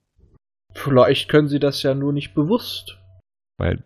[0.73, 2.99] Vielleicht können sie das ja nur nicht bewusst.
[3.57, 3.83] Weil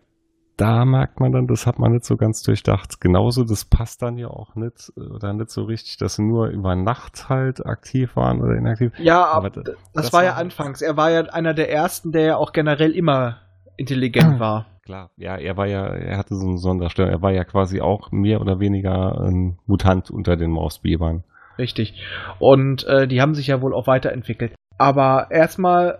[0.58, 3.00] da merkt man dann, das hat man nicht so ganz durchdacht.
[3.00, 6.76] Genauso, das passt dann ja auch nicht oder nicht so richtig, dass sie nur über
[6.76, 8.92] Nacht halt aktiv waren oder inaktiv.
[8.98, 10.82] Ja, aber, das, das, war ja anfangs.
[10.82, 13.38] Er war ja einer der ersten, der ja auch generell immer
[13.76, 14.66] intelligent war.
[14.82, 17.10] Klar, ja, er war ja, er hatte so eine Sonderstellung.
[17.10, 21.24] Er war ja quasi auch mehr oder weniger ein Mutant unter den Mausbebern.
[21.58, 22.00] Richtig.
[22.38, 24.54] Und äh, die haben sich ja wohl auch weiterentwickelt.
[24.78, 25.98] Aber erstmal,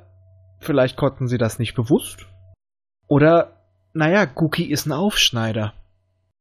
[0.61, 2.27] vielleicht konnten sie das nicht bewusst.
[3.09, 3.53] Oder
[3.93, 5.73] naja, Cookie ist ein Aufschneider.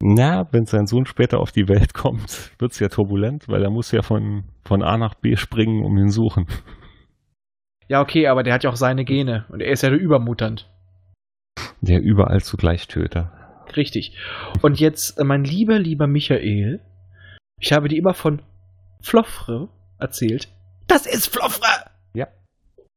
[0.02, 3.70] Na, wenn sein Sohn später auf die Welt kommt, wird es ja turbulent, weil er
[3.70, 6.48] muss ja von, von A nach B springen, um ihn suchen.
[7.88, 10.70] Ja, okay, aber der hat ja auch seine Gene und er ist ja der Übermutant.
[11.88, 13.32] Der überall zugleich Töter.
[13.76, 14.18] Richtig.
[14.62, 16.82] Und jetzt, äh, mein lieber, lieber Michael,
[17.60, 18.42] ich habe dir immer von
[19.02, 19.70] Floffre
[20.00, 20.50] erzählt.
[20.88, 21.68] Das ist Floffre!
[22.14, 22.28] Ja.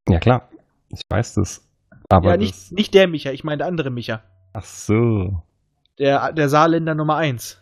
[0.07, 0.49] Ja, klar.
[0.89, 1.67] Ich weiß das.
[2.09, 4.23] Aber ja, nicht, nicht der Micha, ich meine der andere Micha.
[4.53, 5.43] Ach so.
[5.99, 7.61] Der, der Saarländer Nummer 1.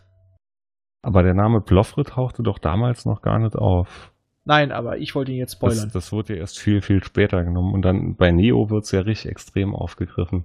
[1.02, 4.12] Aber der Name Blofre tauchte doch damals noch gar nicht auf.
[4.44, 5.84] Nein, aber ich wollte ihn jetzt spoilern.
[5.84, 7.74] Das, das wurde ja erst viel, viel später genommen.
[7.74, 10.44] Und dann bei Neo wird es ja richtig extrem aufgegriffen.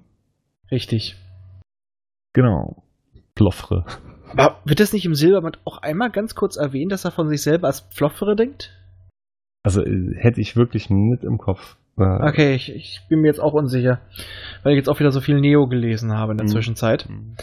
[0.74, 1.15] Richtig.
[2.34, 2.84] Genau.
[3.36, 3.86] Ploffre.
[4.32, 7.43] Aber wird das nicht im Silberband auch einmal ganz kurz erwähnt, dass er von sich
[7.43, 8.76] selber als Ploffre denkt?
[9.61, 11.78] Also äh, hätte ich wirklich nicht im Kopf.
[11.95, 14.01] Okay, ich, ich, bin mir jetzt auch unsicher,
[14.63, 16.51] weil ich jetzt auch wieder so viel Neo gelesen habe in der mhm.
[16.51, 17.07] Zwischenzeit.
[17.07, 17.36] Mhm.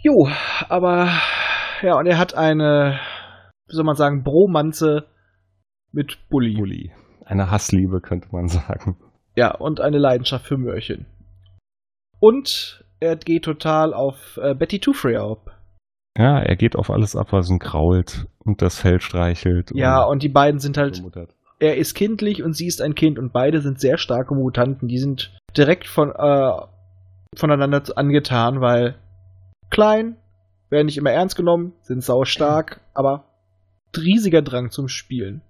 [0.00, 0.30] Jo,
[0.70, 1.10] aber
[1.82, 2.98] ja, und er hat eine,
[3.68, 5.06] wie soll man sagen, Bromanze
[5.92, 6.56] mit Bully.
[6.56, 6.92] Bully.
[7.26, 8.96] Eine Hassliebe, könnte man sagen.
[9.36, 11.04] Ja, und eine Leidenschaft für Mörchen.
[12.20, 15.52] Und er geht total auf äh, Betty Two Free ab.
[16.16, 19.72] Ja, er geht auf alles ab, was ihn krault und das Fell streichelt.
[19.74, 21.02] Ja, und, und die beiden sind halt
[21.60, 24.88] er ist kindlich und sie ist ein Kind und beide sind sehr starke Mutanten.
[24.88, 26.52] Die sind direkt von, äh,
[27.36, 28.96] voneinander angetan, weil
[29.70, 30.16] klein,
[30.70, 33.24] werden nicht immer ernst genommen, sind sau stark, aber
[33.96, 35.40] riesiger Drang zum Spielen.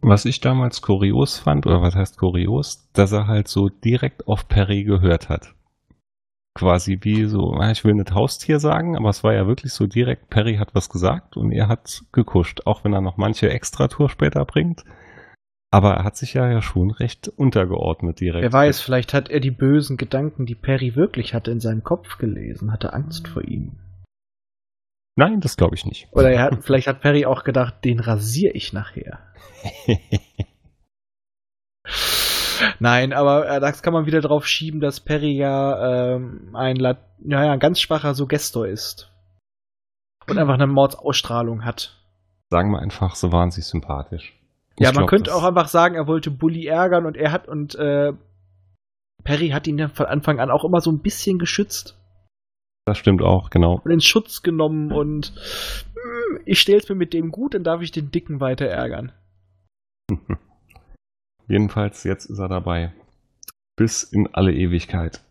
[0.00, 4.48] Was ich damals kurios fand, oder was heißt kurios, dass er halt so direkt auf
[4.48, 5.54] Perry gehört hat.
[6.56, 10.30] Quasi wie so, ich will nicht Haustier sagen, aber es war ja wirklich so direkt,
[10.30, 14.42] Perry hat was gesagt und er hat gekuscht, auch wenn er noch manche Extratour später
[14.46, 14.82] bringt.
[15.70, 18.42] Aber er hat sich ja, ja schon recht untergeordnet direkt.
[18.42, 22.16] Wer weiß, vielleicht hat er die bösen Gedanken, die Perry wirklich hatte, in seinem Kopf
[22.16, 23.72] gelesen, hatte Angst vor ihm.
[25.14, 26.08] Nein, das glaube ich nicht.
[26.12, 29.18] Oder er hat, vielleicht hat Perry auch gedacht, den rasiere ich nachher.
[32.78, 37.52] Nein, aber äh, das kann man wieder drauf schieben, dass Perry ja ähm, ein, ja,
[37.52, 39.10] ein ganz schwacher Suggestor ist.
[40.28, 41.96] Und einfach eine Mordsausstrahlung hat.
[42.50, 44.34] Sagen wir einfach, so wahnsinnig sympathisch.
[44.78, 47.74] Ja, man glaub, könnte auch einfach sagen, er wollte Bully ärgern und er hat und
[47.76, 48.12] äh,
[49.24, 51.98] Perry hat ihn ja von Anfang an auch immer so ein bisschen geschützt.
[52.84, 53.80] Das stimmt auch, genau.
[53.84, 57.82] Und in Schutz genommen und mh, hm, ich stell's mir mit dem gut, dann darf
[57.82, 59.12] ich den Dicken weiter ärgern.
[61.48, 62.92] Jedenfalls, jetzt ist er dabei.
[63.76, 65.22] Bis in alle Ewigkeit.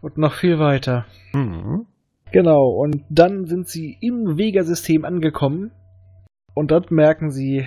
[0.00, 1.06] Und noch viel weiter.
[1.32, 1.86] Mhm.
[2.32, 5.70] Genau, und dann sind sie im Vega-System angekommen.
[6.54, 7.66] Und dort merken sie,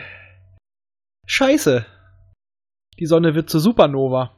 [1.26, 1.86] Scheiße.
[3.00, 4.32] Die Sonne wird zur Supernova.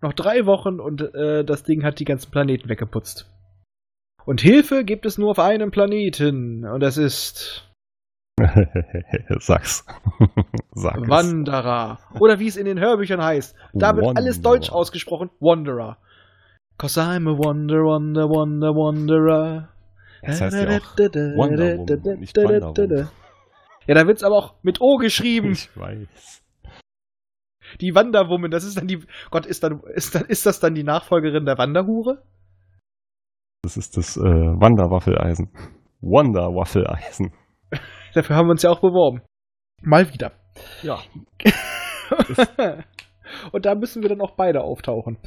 [0.00, 3.28] Noch drei Wochen und äh, das Ding hat die ganzen Planeten weggeputzt.
[4.24, 6.64] Und Hilfe gibt es nur auf einem Planeten.
[6.64, 7.67] Und das ist.
[9.38, 9.84] Sag's.
[10.72, 11.98] Sag Wanderer.
[12.18, 13.54] Oder wie es in den Hörbüchern heißt.
[13.72, 15.30] Da wird alles Deutsch ausgesprochen.
[15.40, 15.98] Wanderer.
[16.78, 19.68] Cause I'm a wonder, wonder, wonder, wanderer.
[20.22, 20.98] Das heißt ja auch
[21.36, 23.08] Wonder Woman, nicht Wonder
[23.88, 25.52] ja, da wird's aber auch mit O geschrieben.
[25.52, 26.42] Ich weiß.
[27.80, 29.02] Die Wanderwoman, das ist dann die.
[29.30, 32.22] Gott, ist, dann, ist, dann, ist das dann die Nachfolgerin der Wanderhure?
[33.62, 35.50] Das ist das äh, Wanderwaffeleisen.
[36.02, 37.32] Wanderwaffeleisen.
[38.14, 39.22] Dafür haben wir uns ja auch beworben.
[39.82, 40.32] Mal wieder.
[40.82, 40.98] Ja.
[43.52, 45.18] Und da müssen wir dann auch beide auftauchen.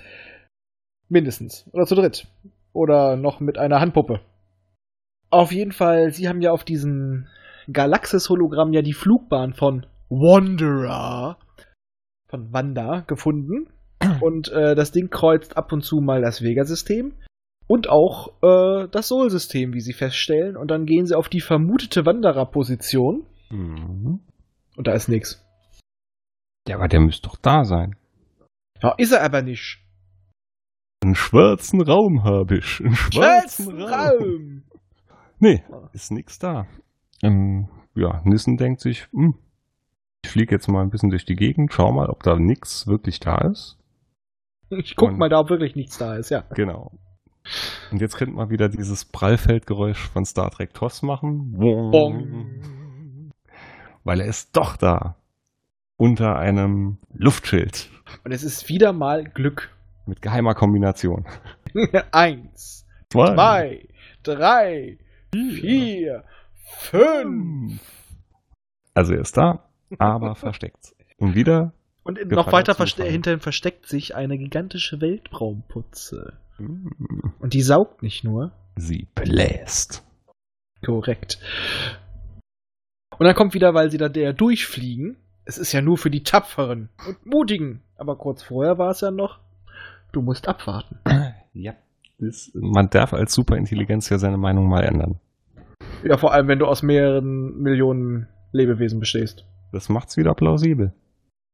[1.09, 1.69] Mindestens.
[1.73, 2.27] Oder zu dritt.
[2.73, 4.21] Oder noch mit einer Handpuppe.
[5.29, 7.27] Auf jeden Fall, sie haben ja auf diesen
[7.71, 11.38] Galaxis-Hologramm ja die Flugbahn von Wanderer,
[12.27, 13.69] von Wanda, gefunden.
[14.19, 17.13] Und äh, das Ding kreuzt ab und zu mal das Vega-System
[17.72, 20.57] und auch äh, das Sol-System, wie sie feststellen.
[20.57, 23.24] Und dann gehen sie auf die vermutete Wanderer-Position.
[23.49, 24.19] Mhm.
[24.76, 25.41] Und da ist nichts.
[26.67, 27.95] Ja, aber der müsste doch da sein.
[28.82, 29.80] Ja, ist er aber nicht.
[31.01, 32.82] Einen schwarzen Raum habe ich.
[32.82, 34.19] Einen schwarzen, Schwarzen Raum.
[34.19, 34.63] Raum.
[35.39, 35.63] Nee,
[35.93, 36.67] ist nix da.
[37.24, 39.36] Ähm, ja, Nissen denkt sich, hm,
[40.24, 43.19] ich fliege jetzt mal ein bisschen durch die Gegend, schau mal, ob da nix wirklich
[43.22, 43.78] da ist.
[44.69, 46.41] Ich guck Und- mal da, ob wirklich nichts da ist, ja.
[46.53, 46.91] Genau.
[47.91, 51.51] Und jetzt könnte man wieder dieses Prallfeldgeräusch von Star Trek TOS machen.
[51.51, 53.31] Bong.
[54.03, 55.15] Weil er ist doch da.
[55.97, 57.89] Unter einem Luftschild.
[58.23, 59.75] Und es ist wieder mal Glück.
[60.05, 61.25] Mit geheimer Kombination.
[62.11, 63.87] Eins, zwei,
[64.23, 64.97] drei,
[65.31, 66.23] vier,
[66.55, 67.79] fünf.
[68.93, 69.69] Also er ist da,
[69.99, 70.95] aber versteckt.
[71.17, 71.73] Und wieder.
[72.03, 76.33] Und in- noch weiter verste hinter ihm versteckt sich eine gigantische Weltraumputze.
[76.57, 76.91] hm,
[77.39, 78.51] Und die saugt nicht nur.
[78.75, 80.03] Sie bläst.
[80.83, 81.39] Korrekt.
[83.17, 85.17] Und dann kommt wieder, weil sie da der durchfliegen.
[85.45, 87.81] Es ist ja nur für die Tapferen und Mutigen.
[87.97, 89.39] Aber kurz vorher war es ja noch,
[90.11, 90.97] du musst abwarten.
[91.53, 91.73] Ja.
[92.17, 95.19] Das, man darf als Superintelligenz ja seine Meinung mal ändern.
[96.03, 99.43] Ja, vor allem, wenn du aus mehreren Millionen Lebewesen bestehst.
[99.73, 100.93] Das macht's wieder plausibel.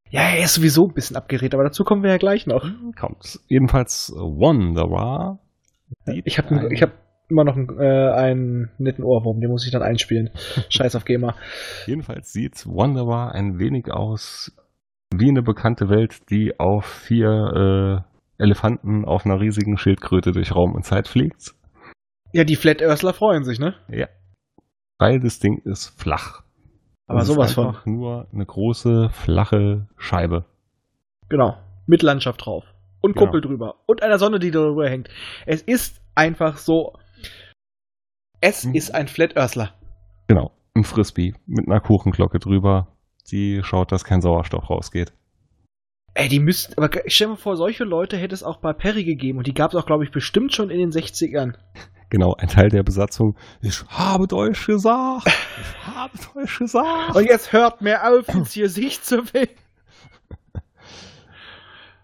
[0.09, 2.65] Ja, er ist sowieso ein bisschen abgedreht, aber dazu kommen wir ja gleich noch.
[2.97, 3.39] Kommt.
[3.47, 5.39] Jedenfalls Wanderer.
[6.05, 6.91] sieht Ich habe ich hab
[7.29, 10.29] immer noch einen, äh, einen netten Ohrwurm, den muss ich dann einspielen.
[10.69, 11.35] Scheiß auf GEMA.
[11.85, 14.51] Jedenfalls sieht Wanderer ein wenig aus
[15.13, 18.03] wie eine bekannte Welt, die auf vier
[18.39, 21.53] äh, Elefanten auf einer riesigen Schildkröte durch Raum und Zeit fliegt.
[22.33, 23.75] Ja, die Flat Earthler freuen sich, ne?
[23.89, 24.07] Ja.
[24.99, 26.43] Weil das Ding ist flach.
[27.07, 27.67] Aber Es sowas ist von.
[27.67, 30.45] einfach nur eine große, flache Scheibe.
[31.29, 31.57] Genau.
[31.85, 32.65] Mit Landschaft drauf.
[33.01, 33.25] Und Genau.
[33.27, 33.75] Kuppel drüber.
[33.85, 35.09] Und einer Sonne, die darüber hängt.
[35.45, 36.93] Es ist einfach so.
[38.41, 38.75] Es Mhm.
[38.75, 39.73] ist ein Flat Earthler.
[40.27, 40.51] Genau.
[40.75, 42.87] Ein Frisbee mit einer Kuchenglocke drüber,
[43.31, 45.11] die schaut, dass kein Sauerstoff rausgeht.
[46.13, 49.03] Ey, die müssten, aber stell dir mal vor, solche Leute hätte es auch bei Perry
[49.03, 51.55] gegeben und die gab es auch, glaube ich, bestimmt schon in den 60ern.
[52.09, 53.35] Genau, ein Teil der Besatzung.
[53.61, 55.27] Ich habe euch gesagt.
[55.27, 57.15] Ich habe euch gesagt.
[57.15, 59.49] Und jetzt hört mir auf, uns hier sich zu will.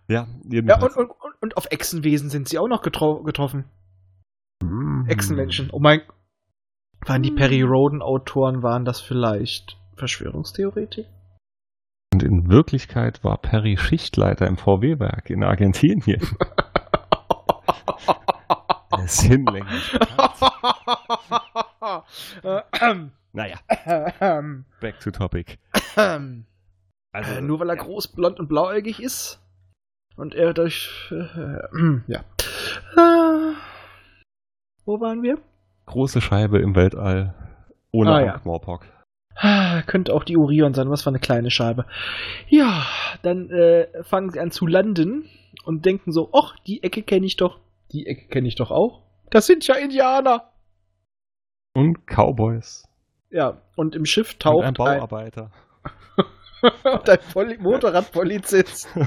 [0.10, 3.64] Ja, Ja, und, und, und, und auf Echsenwesen sind sie auch noch getro getroffen.
[4.62, 5.06] Mhm.
[5.08, 5.70] Echsenmenschen.
[5.72, 6.02] Oh mein.
[7.06, 11.06] Waren die Perry Roden-Autoren, waren das vielleicht Verschwörungstheoretik?
[12.14, 16.22] Und in Wirklichkeit war Perry Schichtleiter im VW-Werk in Argentinien.
[18.98, 19.94] Er ist hinlänglich.
[23.36, 23.58] Naja,
[24.80, 25.58] back to topic.
[25.96, 29.40] Also, nur weil er groß, blond und blauäugig ist
[30.16, 31.12] und er durch.
[31.12, 32.20] Äh, ja.
[32.96, 33.54] Äh,
[34.86, 35.40] wo waren wir?
[35.86, 37.34] große Scheibe im Weltall.
[37.92, 38.34] Ohne Ah, ja.
[38.34, 38.86] Ankh-Morpok.
[39.36, 41.86] Ah, Könnte auch die Orion sein, was für eine kleine Scheibe.
[42.48, 42.86] Ja,
[43.22, 45.28] dann äh, fangen sie an zu landen
[45.66, 47.60] und denken so, ach, die Ecke kenne ich doch.
[47.94, 49.04] Die Ecke kenne ich doch auch.
[49.30, 50.52] Das sind ja Indianer.
[51.74, 52.88] Und Cowboys.
[53.30, 55.52] Ja, und im Schiff Und taucht ein ein, Bauarbeiter.
[56.84, 58.88] und ein Poli Motorradpolizist.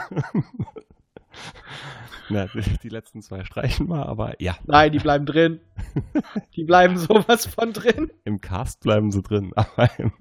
[2.28, 5.60] Na, die, die letzten zwei streichen mal, aber ja, Nein, die bleiben drin.
[6.56, 8.10] Die bleiben sowas von drin.
[8.24, 10.12] im Cast bleiben sie drin, aber im,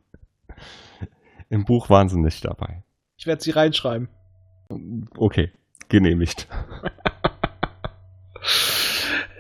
[1.50, 2.84] im Buch waren sie nicht dabei.
[3.18, 4.10] Ich werde sie reinschreiben.
[5.18, 5.52] Okay,
[5.90, 6.48] genehmigt.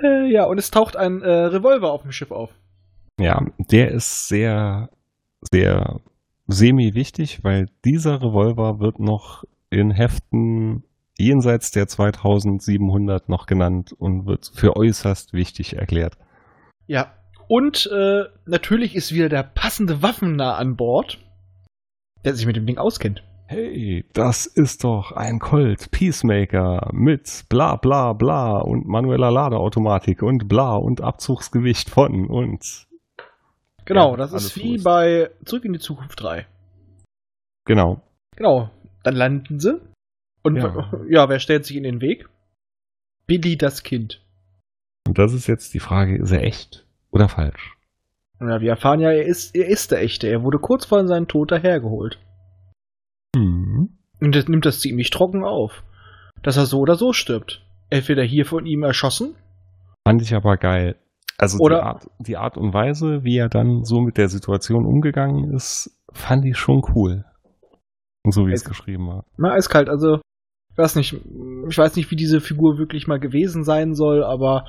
[0.03, 2.51] Äh, ja, und es taucht ein äh, Revolver auf dem Schiff auf.
[3.19, 4.89] Ja, der ist sehr,
[5.41, 6.01] sehr
[6.47, 10.83] semi-wichtig, weil dieser Revolver wird noch in Heften
[11.17, 16.17] jenseits der 2700 noch genannt und wird für äußerst wichtig erklärt.
[16.87, 17.13] Ja.
[17.47, 21.19] Und äh, natürlich ist wieder der passende Waffennah an Bord,
[22.23, 23.23] der sich mit dem Ding auskennt.
[23.47, 30.47] Hey, das ist doch ein Colt Peacemaker mit bla bla bla und manueller Ladeautomatik und
[30.47, 32.87] bla und Abzugsgewicht von und
[33.85, 34.83] Genau, Ja, das ist wie gut.
[34.83, 36.47] bei Zurück in die Zukunft 3.
[37.65, 38.01] genau.
[38.35, 38.71] Genau.
[39.03, 39.79] Dann landen sie.
[40.41, 40.91] Und Ja.
[41.07, 42.27] ja, wer stellt sich in den Weg?
[43.27, 44.23] Billy das Kind.
[45.07, 47.77] Und das ist jetzt die Frage, ist er echt oder falsch?
[48.39, 50.27] Ja, wir erfahren ja, er ist, er ist der Echte.
[50.27, 52.19] Er wurde kurz vor seinem Tod dahergeholt.
[54.25, 55.83] Und das nimmt das ziemlich trocken auf.
[56.41, 57.61] Dass er so oder so stirbt.
[57.91, 59.35] Entweder hier von ihm erschossen.
[60.07, 60.95] Fand ich aber geil.
[61.37, 64.85] Also Oder- die, Art, die Art und Weise, wie er dann so mit der Situation
[64.85, 67.23] umgegangen ist, fand ich schon cool.
[68.23, 69.25] Und so wie es Es- geschrieben war.
[69.37, 69.89] Na, eiskalt.
[69.89, 70.15] Also,
[70.71, 71.13] ich weiß nicht,
[71.69, 74.65] ich weiß nicht, wie diese Figur wirklich mal gewesen sein soll, aber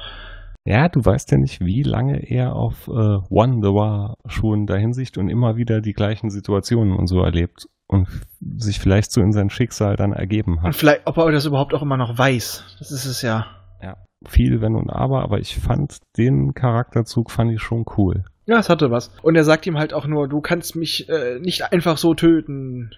[0.66, 4.74] Ja, du weißt ja nicht, wie lange er auf äh, One the war schon da
[4.74, 8.08] Hinsicht und immer wieder die gleichen Situationen und so erlebt und
[8.40, 10.66] sich vielleicht so in sein Schicksal dann ergeben hat.
[10.66, 12.78] Und vielleicht, ob er das überhaupt auch immer noch weiß.
[12.80, 13.46] Das ist es ja.
[13.80, 13.94] Ja,
[14.26, 18.24] viel Wenn und Aber, aber ich fand den Charakterzug fand ich schon cool.
[18.46, 19.12] Ja, es hatte was.
[19.22, 22.90] Und er sagt ihm halt auch nur, du kannst mich äh, nicht einfach so töten.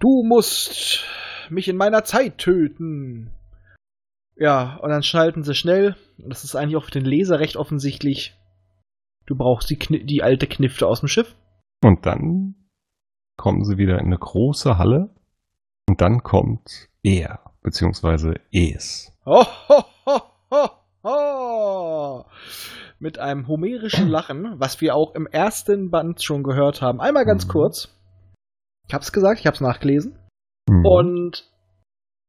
[0.00, 1.02] Du musst
[1.48, 3.30] mich in meiner Zeit töten.
[4.38, 7.56] Ja, und dann schnallten sie schnell, und das ist eigentlich auch für den Leser recht
[7.56, 8.36] offensichtlich,
[9.24, 11.34] du brauchst die, Kni die alte Knifte aus dem Schiff.
[11.82, 12.54] Und dann
[13.38, 15.14] kommen sie wieder in eine große Halle
[15.88, 19.12] und dann kommt er, beziehungsweise es.
[19.24, 20.20] Ho, ho, ho,
[20.50, 20.68] ho,
[21.04, 22.24] ho.
[22.98, 27.00] Mit einem homerischen Lachen, was wir auch im ersten Band schon gehört haben.
[27.00, 27.50] Einmal ganz Mhm.
[27.50, 27.88] kurz.
[28.88, 30.18] Ich hab's gesagt, ich hab's nachgelesen.
[30.68, 30.84] Mhm.
[30.86, 31.50] Und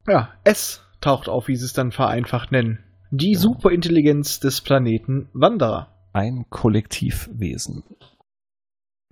[0.08, 2.84] ja, es taucht auf, wie sie es dann vereinfacht nennen.
[3.12, 3.40] Die Ja.
[3.40, 5.94] Superintelligenz des Planeten Wanderer.
[6.14, 7.84] ein Kollektivwesen.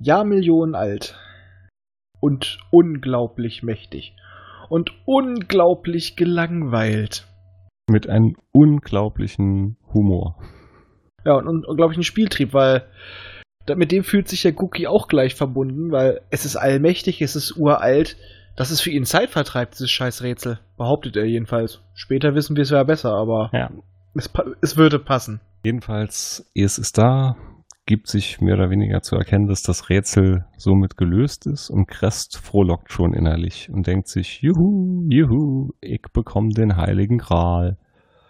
[0.01, 1.15] Jahrmillionen alt.
[2.19, 4.15] Und unglaublich mächtig.
[4.69, 7.27] Und unglaublich gelangweilt.
[7.89, 10.41] Mit einem unglaublichen Humor.
[11.23, 12.87] Ja, und un- unglaublichen Spieltrieb, weil
[13.75, 17.55] mit dem fühlt sich der Cookie auch gleich verbunden, weil es ist allmächtig, es ist
[17.57, 18.17] uralt.
[18.55, 20.59] Das ist für ihn Zeitvertreib, dieses scheiß Rätsel.
[20.77, 21.81] Behauptet er jedenfalls.
[21.93, 23.69] Später wissen wir es ja besser, aber Ja.
[24.13, 24.31] es,
[24.61, 25.41] es würde passen.
[25.63, 27.35] Jedenfalls, es ist da,
[27.85, 32.37] gibt sich mehr oder weniger zu erkennen, dass das Rätsel somit gelöst ist und Crest
[32.37, 37.77] frohlockt schon innerlich und denkt sich, juhu, juhu, ich bekomme den heiligen Gral.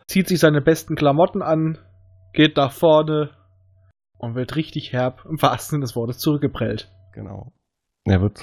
[0.08, 1.78] Zieht sich seine besten Klamotten an,
[2.34, 3.30] geht nach vorne
[4.18, 6.92] und wird richtig herb, im wahrsten Sinne des Wortes, zurückgeprellt.
[7.14, 7.54] Genau.
[8.06, 8.40] Er wird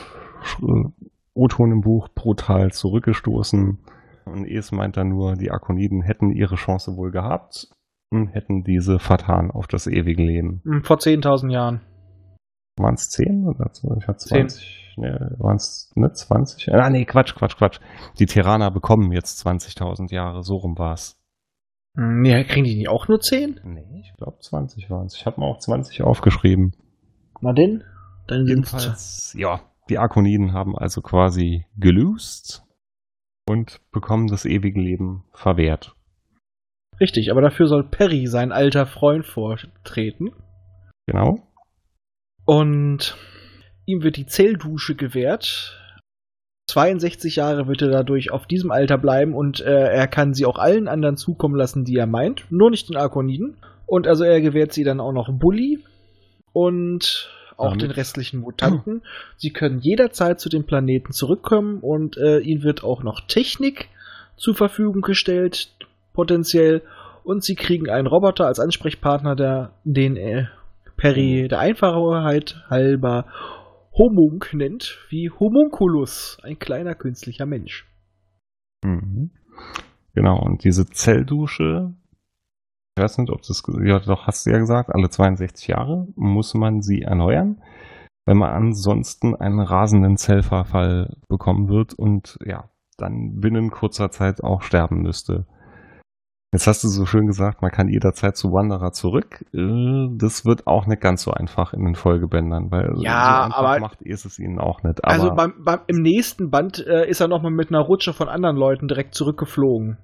[0.60, 0.88] äh,
[1.34, 3.78] O-Ton im Buch brutal zurückgestoßen
[4.24, 7.68] und Es meint dann nur, die Akoniden hätten ihre Chance wohl gehabt
[8.10, 10.60] und hätten diese vertan auf das ewige Leben.
[10.64, 11.80] Hm, Vor 10.000 Jahren.
[12.78, 13.94] Waren es 10 oder so?
[13.98, 14.48] Ich hatte Zehn.
[14.48, 14.94] 20.
[14.98, 16.72] Ne, waren es ne, 20?
[16.74, 17.80] Ah, nee, Quatsch, Quatsch, Quatsch.
[18.18, 21.18] Die Terraner bekommen jetzt 20.000 Jahre, so rum war's.
[21.96, 23.60] Hm, Nee, kriegen die nicht auch nur 10?
[23.64, 25.14] Nee, ich glaube 20 waren es.
[25.16, 26.72] Ich habe mir auch 20 aufgeschrieben.
[27.40, 27.82] Na denn?
[28.28, 32.64] Dann Jedenfalls, ja, die Arkoniden haben also quasi gelöst
[33.48, 35.94] und bekommen das ewige Leben verwehrt.
[37.00, 40.30] Richtig, aber dafür soll Perry, sein alter Freund, vortreten.
[41.06, 41.40] Genau.
[42.44, 43.16] Und
[43.86, 45.78] ihm wird die Zelldusche gewährt.
[46.68, 50.58] 62 Jahre wird er dadurch auf diesem Alter bleiben und äh, er kann sie auch
[50.58, 53.56] allen anderen zukommen lassen, die er meint, nur nicht den Arkoniden.
[53.86, 55.80] Und also er gewährt sie dann auch noch Bully
[56.52, 59.02] und auch Damit- den restlichen Mutanten.
[59.36, 63.88] Sie können jederzeit zu dem Planeten zurückkommen und äh, ihnen wird auch noch Technik
[64.36, 65.74] zur Verfügung gestellt,
[66.12, 66.82] potenziell.
[67.24, 70.46] Und sie kriegen einen Roboter als Ansprechpartner, der den äh,
[70.96, 73.26] Perry der Einfachheit halber
[73.92, 77.86] Homunk nennt, wie Homunculus, ein kleiner künstlicher Mensch.
[78.82, 79.30] Mhm.
[80.14, 81.94] Genau, und diese Zelldusche,
[82.96, 86.54] ich weiß nicht, ob das, ja doch, hast du ja gesagt, alle 62 Jahre muss
[86.54, 87.62] man sie erneuern,
[88.26, 92.68] weil man ansonsten einen rasenden Zellverfall bekommen wird und ja,
[92.98, 95.46] dann binnen kurzer Zeit auch sterben müsste.
[96.54, 99.42] Jetzt hast du so schön gesagt, man kann jederzeit zu Wanderer zurück.
[99.54, 103.80] Äh, Das wird auch nicht ganz so einfach in den Folgebändern, weil Ja, so aber-
[103.80, 105.02] macht es es ihnen auch nicht.
[105.02, 108.28] Aber also beim, beim, im nächsten Band äh, ist er nochmal mit einer Rutsche von
[108.28, 109.96] anderen Leuten direkt zurückgeflogen.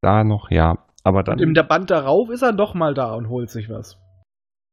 [0.00, 0.78] da noch, ja.
[1.04, 1.34] Aber dann.
[1.34, 3.98] Und im der Band darauf ist er nochmal da und holt sich was.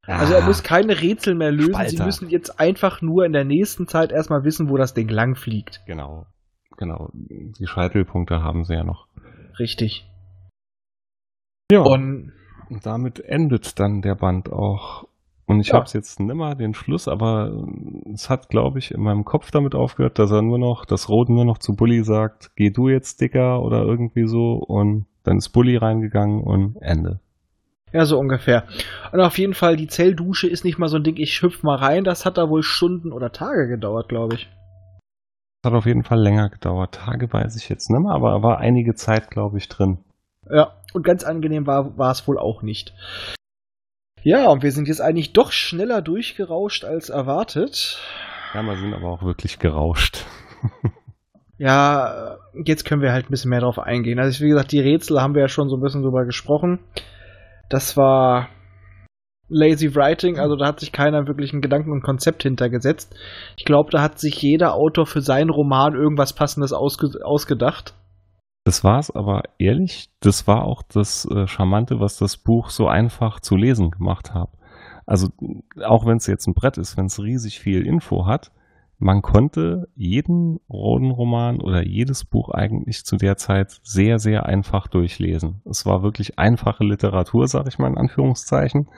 [0.07, 0.47] Also er Ah.
[0.47, 1.73] muss keine Rätsel mehr lösen.
[1.75, 2.05] Sie Spalter.
[2.05, 5.81] müssen jetzt einfach nur in der nächsten Zeit erstmal wissen, wo das Ding lang fliegt.
[5.85, 6.25] Genau,
[6.77, 7.09] genau.
[7.13, 9.07] Die Scheitelpunkte haben sie ja noch.
[9.59, 10.09] Richtig.
[11.71, 11.81] Ja.
[11.81, 12.33] Und
[12.69, 15.05] Und damit endet dann der Band auch.
[15.45, 15.73] Und ich Ja.
[15.73, 19.75] habe jetzt nimmer den Schluss, aber äh, es hat, glaube ich, in meinem Kopf damit
[19.75, 23.19] aufgehört, dass er nur noch, dass Roden nur noch zu Bully sagt, geh du jetzt,
[23.19, 24.53] Dicker, oder irgendwie so.
[24.53, 27.19] Und dann ist Bully reingegangen und Ende.
[27.93, 28.65] ja, so ungefähr.
[29.11, 31.75] Und auf jeden Fall, die Zelldusche ist nicht mal so ein Ding, ich hüpf mal
[31.77, 32.03] rein.
[32.03, 34.49] Das hat da wohl Stunden oder Tage gedauert, glaube ich.
[35.63, 36.95] Hat auf jeden Fall länger gedauert.
[36.95, 39.99] Tage weiß ich jetzt nimmer, aber war einige Zeit, glaube ich, drin.
[40.49, 42.93] Ja, und ganz angenehm war, war es wohl auch nicht.
[44.23, 47.99] Ja, und wir sind jetzt eigentlich doch schneller durchgerauscht als erwartet.
[48.53, 50.25] Ja, wir sind aber auch wirklich gerauscht.
[51.61, 54.17] Ja, jetzt können wir halt ein bisschen mehr drauf eingehen.
[54.17, 56.79] Also, wie gesagt, die Rätsel haben wir ja schon so ein bisschen drüber gesprochen.
[57.69, 58.49] Das war
[59.47, 63.15] lazy writing, also da hat sich keiner wirklich einen Gedanken und Konzept hintergesetzt.
[63.57, 67.93] Ich glaube, da hat sich jeder Autor für seinen Roman irgendwas Passendes ausge ausgedacht.
[68.65, 73.39] Das war's, aber ehrlich, das war auch das äh, Charmante, was das Buch so einfach
[73.39, 74.49] zu lesen gemacht hat.
[75.05, 75.27] Also
[75.83, 78.51] auch wenn es jetzt ein Brett ist, wenn es riesig viel Info hat,
[79.01, 85.61] man konnte jeden Roden-Roman oder jedes Buch eigentlich zu der Zeit sehr, sehr einfach durchlesen.
[85.65, 88.89] Es war wirklich einfache Literatur, sage ich mal in Anführungszeichen.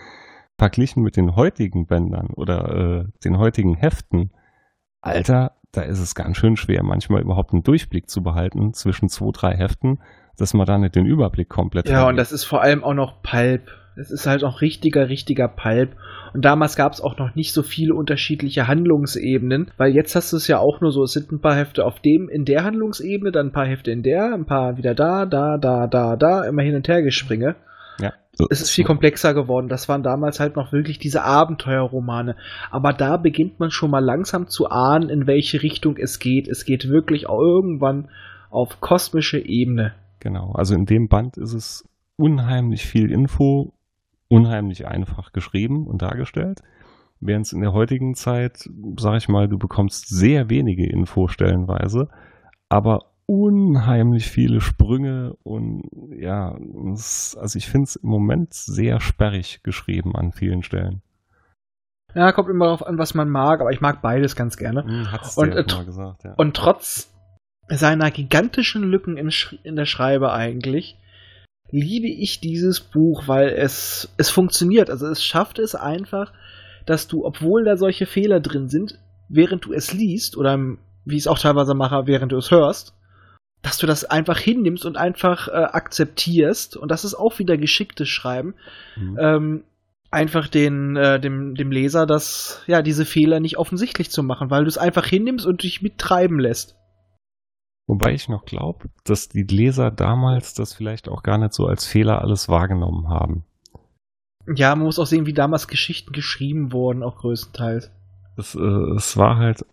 [0.57, 4.31] Verglichen mit den heutigen Bändern oder äh, den heutigen Heften,
[4.99, 9.31] Alter, da ist es ganz schön schwer, manchmal überhaupt einen Durchblick zu behalten zwischen zwei,
[9.31, 9.99] drei Heften,
[10.37, 11.91] dass man da nicht den Überblick komplett hat.
[11.91, 13.71] Ja, und das ist vor allem auch noch Pulp.
[13.95, 15.95] Es ist halt auch richtiger, richtiger Pulp.
[16.33, 20.37] Und damals gab es auch noch nicht so viele unterschiedliche Handlungsebenen, weil jetzt hast du
[20.37, 23.31] es ja auch nur so, es sind ein paar Hefte auf dem, in der Handlungsebene,
[23.31, 26.63] dann ein paar Hefte in der, ein paar wieder da, da, da, da, da, immer
[26.63, 27.55] hin und her gespringe.
[27.99, 28.13] Ja.
[28.33, 29.67] So es ist viel komplexer geworden.
[29.67, 32.35] Das waren damals halt noch wirklich diese Abenteuerromane.
[32.71, 36.47] Aber da beginnt man schon mal langsam zu ahnen, in welche Richtung es geht.
[36.47, 38.09] Es geht wirklich auch irgendwann
[38.49, 39.93] auf kosmische Ebene.
[40.19, 40.53] Genau.
[40.53, 41.87] Also in dem Band ist es
[42.17, 43.73] unheimlich viel Info,
[44.33, 46.61] unheimlich einfach geschrieben und dargestellt.
[47.19, 52.09] Während es in der heutigen Zeit, sag ich mal, du bekommst sehr wenige Info stellenweise,
[52.69, 55.83] aber unheimlich viele Sprünge und
[56.17, 56.57] ja,
[56.93, 61.01] es, also ich finde es im Moment sehr sperrig geschrieben an vielen Stellen.
[62.13, 64.83] Ja, kommt immer darauf an, was man mag, aber ich mag beides ganz gerne.
[64.83, 66.33] Hm, hat's und, äh, gesagt, ja.
[66.33, 67.11] und trotz
[67.69, 69.31] seiner gigantischen Lücken in,
[69.63, 70.97] in der Schreibe eigentlich,
[71.73, 74.91] liebe ich dieses Buch, weil es, es funktioniert.
[74.91, 76.31] Also es schafft es einfach,
[76.85, 80.57] dass du, obwohl da solche Fehler drin sind, während du es liest, oder
[81.05, 82.93] wie ich es auch teilweise mache, während du es hörst,
[83.63, 86.77] dass du das einfach hinnimmst und einfach äh, akzeptierst.
[86.77, 88.53] Und das ist auch wieder geschicktes Schreiben.
[88.95, 89.17] Mhm.
[89.19, 89.63] Ähm,
[90.11, 94.63] einfach den, äh, dem, dem Leser das, ja, diese Fehler nicht offensichtlich zu machen, weil
[94.63, 96.75] du es einfach hinnimmst und dich mittreiben lässt.
[97.85, 101.85] Wobei ich noch glaube, dass die Leser damals das vielleicht auch gar nicht so als
[101.85, 103.43] Fehler alles wahrgenommen haben.
[104.55, 107.91] Ja, man muss auch sehen, wie damals Geschichten geschrieben wurden, auch größtenteils.
[108.35, 108.59] Es, äh,
[108.95, 109.65] es war halt,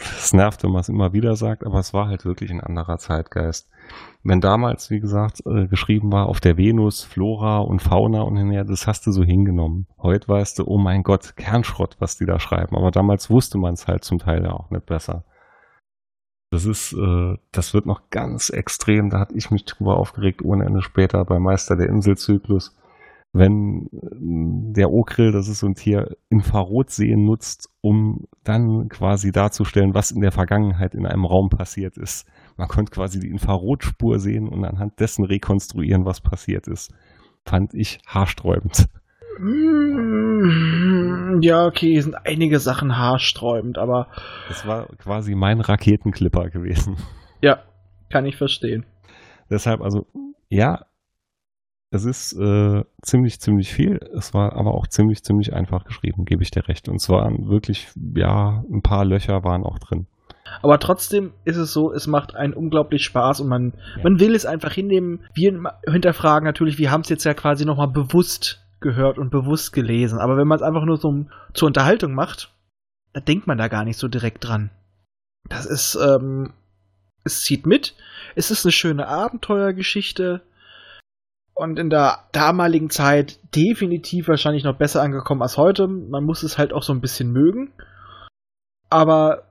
[0.00, 2.98] es nervt, wenn man es immer wieder sagt, aber es war halt wirklich ein anderer
[2.98, 3.68] Zeitgeist.
[4.22, 8.64] Wenn damals, wie gesagt, äh, geschrieben war auf der Venus, Flora und Fauna und hinher,
[8.64, 9.86] das hast du so hingenommen.
[9.98, 12.76] Heute weißt du, oh mein Gott, Kernschrott, was die da schreiben.
[12.76, 15.24] Aber damals wusste man es halt zum Teil ja auch nicht besser.
[16.50, 19.08] Das ist, äh, das wird noch ganz extrem.
[19.08, 22.76] Da hatte ich mich drüber aufgeregt, ohne Ende später bei Meister der Inselzyklus.
[23.32, 29.94] Wenn äh, der Okrill, das ist so ein Tier, Infrarotsehen nutzt, um dann quasi darzustellen,
[29.94, 32.26] was in der Vergangenheit in einem Raum passiert ist.
[32.56, 36.92] Man konnte quasi die Infrarotspur sehen und anhand dessen rekonstruieren, was passiert ist.
[37.44, 38.88] Fand ich haarsträubend.
[39.38, 40.90] Mm,
[41.42, 44.08] ja, okay, hier sind einige Sachen haarsträubend, aber.
[44.48, 46.96] Das war quasi mein Raketenclipper gewesen.
[47.40, 47.62] Ja,
[48.10, 48.84] kann ich verstehen.
[49.48, 50.06] Deshalb, also,
[50.48, 50.84] ja,
[51.90, 53.98] es ist äh, ziemlich, ziemlich viel.
[54.16, 56.88] Es war aber auch ziemlich, ziemlich einfach geschrieben, gebe ich dir recht.
[56.88, 60.06] Und zwar wirklich, ja, ein paar Löcher waren auch drin.
[60.62, 64.02] Aber trotzdem ist es so, es macht einen unglaublich Spaß und man, ja.
[64.04, 65.24] man will es einfach hinnehmen.
[65.34, 70.18] Wir hinterfragen natürlich, wir haben es jetzt ja quasi nochmal bewusst gehört und bewusst gelesen.
[70.18, 72.52] Aber wenn man es einfach nur so zur Unterhaltung macht,
[73.12, 74.70] da denkt man da gar nicht so direkt dran.
[75.48, 76.52] Das ist, ähm,
[77.24, 77.94] es zieht mit.
[78.34, 80.42] Es ist eine schöne Abenteuergeschichte.
[81.54, 85.88] Und in der damaligen Zeit definitiv wahrscheinlich noch besser angekommen als heute.
[85.88, 87.72] Man muss es halt auch so ein bisschen mögen.
[88.88, 89.44] Aber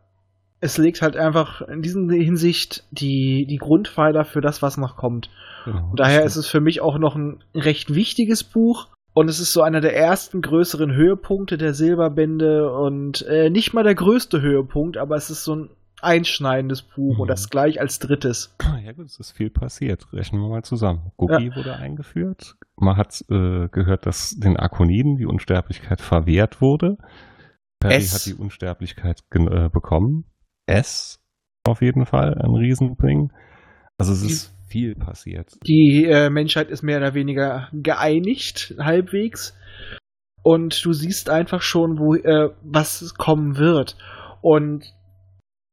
[0.61, 5.29] es legt halt einfach in dieser Hinsicht die, die Grundpfeiler für das, was noch kommt.
[5.65, 8.87] Und daher ist es für mich auch noch ein recht wichtiges Buch.
[9.13, 13.83] Und es ist so einer der ersten größeren Höhepunkte der Silberbände und äh, nicht mal
[13.83, 15.69] der größte Höhepunkt, aber es ist so ein
[16.01, 17.21] einschneidendes Buch mhm.
[17.21, 18.55] und das gleich als drittes.
[18.83, 20.07] Ja gut, es ist viel passiert.
[20.13, 21.11] Rechnen wir mal zusammen.
[21.17, 21.55] Guki ja.
[21.55, 22.55] wurde eingeführt.
[22.77, 26.97] Man hat äh, gehört, dass den Akoniden die Unsterblichkeit verwehrt wurde.
[27.79, 28.13] Perry S.
[28.13, 30.25] hat die Unsterblichkeit äh, bekommen.
[30.65, 31.19] S
[31.67, 33.31] auf jeden Fall ein Riesending.
[33.97, 35.53] Also es ist viel passiert.
[35.67, 39.57] Die äh, Menschheit ist mehr oder weniger geeinigt, halbwegs.
[40.43, 43.97] Und du siehst einfach schon, wo äh, was kommen wird.
[44.41, 44.85] Und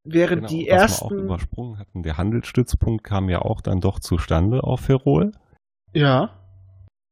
[0.05, 1.11] während genau, die was ersten.
[1.11, 5.33] Wir auch übersprungen hatten, der Handelsstützpunkt kam ja auch dann doch zustande auf Ferrol.
[5.93, 6.31] Ja.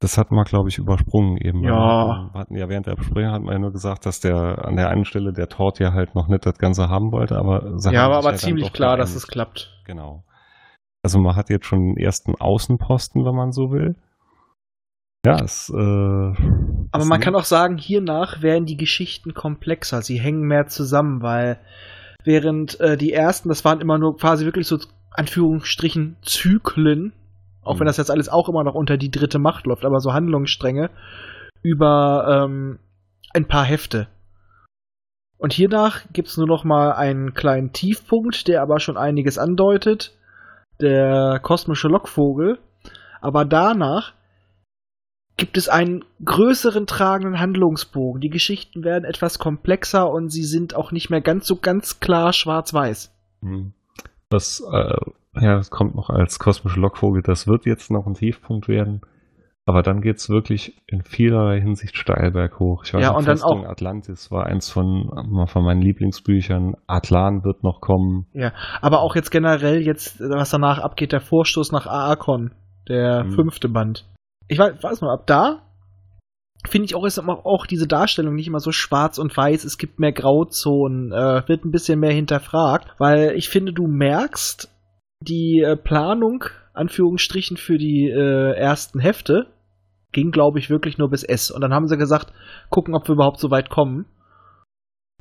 [0.01, 1.62] Das hatten wir, glaube ich, übersprungen eben.
[1.62, 2.28] Ja.
[2.32, 4.89] Wir hatten ja während der Besprechung hatten wir ja nur gesagt, dass der an der
[4.89, 8.18] einen Stelle der Tort ja halt noch nicht das Ganze haben wollte, aber ja, war
[8.18, 9.70] aber ziemlich klar, dass es klappt.
[9.87, 10.24] Genau.
[11.05, 13.95] Also man hat jetzt schon den ersten Außenposten, wenn man so will.
[15.27, 15.69] Ja, es.
[15.69, 20.01] Äh, Aber man kann auch sagen, hiernach werden die Geschichten komplexer.
[20.01, 21.59] Sie hängen mehr zusammen, weil
[22.25, 24.79] während äh, die ersten, das waren immer nur quasi wirklich so
[25.11, 27.13] Anführungsstrichen Zyklen,
[27.63, 27.89] auch wenn Mhm.
[27.89, 30.91] das jetzt alles auch immer noch unter die dritte Macht läuft, aber so Handlungsstränge
[31.63, 32.79] über ähm,
[33.35, 34.09] ein paar Hefte.
[35.37, 40.17] Und hiernach gibt's nur noch mal einen kleinen Tiefpunkt, der aber schon einiges andeutet.
[40.85, 42.59] Der kosmische Lockvogel.
[43.22, 44.12] Aber danach
[45.39, 48.20] gibt es einen größeren tragenden Handlungsbogen.
[48.20, 52.35] Die Geschichten werden etwas komplexer und sie sind auch nicht mehr ganz so ganz klar
[52.35, 53.11] schwarz-weiß.
[53.41, 53.72] Hm.
[54.28, 54.97] Das, äh,
[55.41, 57.22] ja, das kommt noch als kosmische Lockvogel.
[57.22, 59.01] Das wird jetzt noch ein Tiefpunkt werden.
[59.67, 62.83] Aber dann geht's wirklich in vielerlei Hinsicht steil berghoch.
[62.85, 65.09] Ich weiß Ja, und dann auch- Atlantis war eins von,
[65.47, 66.75] von meinen Lieblingsbüchern.
[66.87, 68.27] Atlan wird noch kommen.
[68.35, 68.53] Ja,
[68.83, 72.53] aber auch jetzt generell jetzt, was danach abgeht, der Vorstoß nach Aakon,
[72.89, 73.31] der Mhm.
[73.33, 74.05] fünfte Band.
[74.49, 75.62] Ich weiß, weiß noch, ab da
[76.69, 79.65] finde ich auch, ist auch diese Darstellung nicht immer so schwarz und weiß.
[79.65, 84.71] Es gibt mehr Grauzonen, äh, wird ein bisschen mehr hinterfragt, weil ich finde, du merkst
[85.23, 86.45] die äh, Planung,
[86.75, 89.47] Anführungsstrichen, für die äh, ersten Hefte
[90.15, 91.51] ging, glaube ich, wirklich nur bis S.
[91.51, 92.33] Und dann haben sie gesagt,
[92.71, 94.07] gucken, ob wir überhaupt so weit kommen.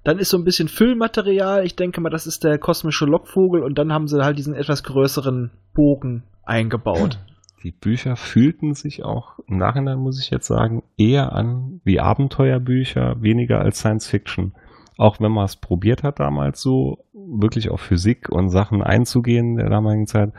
[0.06, 1.66] Dann ist so ein bisschen Füllmaterial.
[1.66, 3.64] Ich denke mal, das ist der kosmische Lockvogel.
[3.64, 7.20] Und dann haben sie halt diesen etwas größeren Bogen eingebaut.
[7.64, 13.22] Die Bücher fühlten sich auch im Nachhinein, muss ich jetzt sagen, eher an wie Abenteuerbücher,
[13.22, 14.54] weniger als Science Fiction.
[14.98, 19.58] Auch wenn man es probiert hat damals so, wirklich auf Physik und Sachen einzugehen in
[19.58, 20.34] der damaligen Zeit.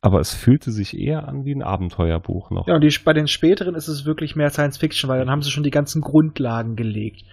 [0.00, 2.68] Aber es fühlte sich eher an wie ein Abenteuerbuch noch.
[2.68, 5.42] Ja, und die, bei den späteren ist es wirklich mehr Science Fiction, weil dann haben
[5.42, 7.24] sie schon die ganzen Grundlagen gelegt.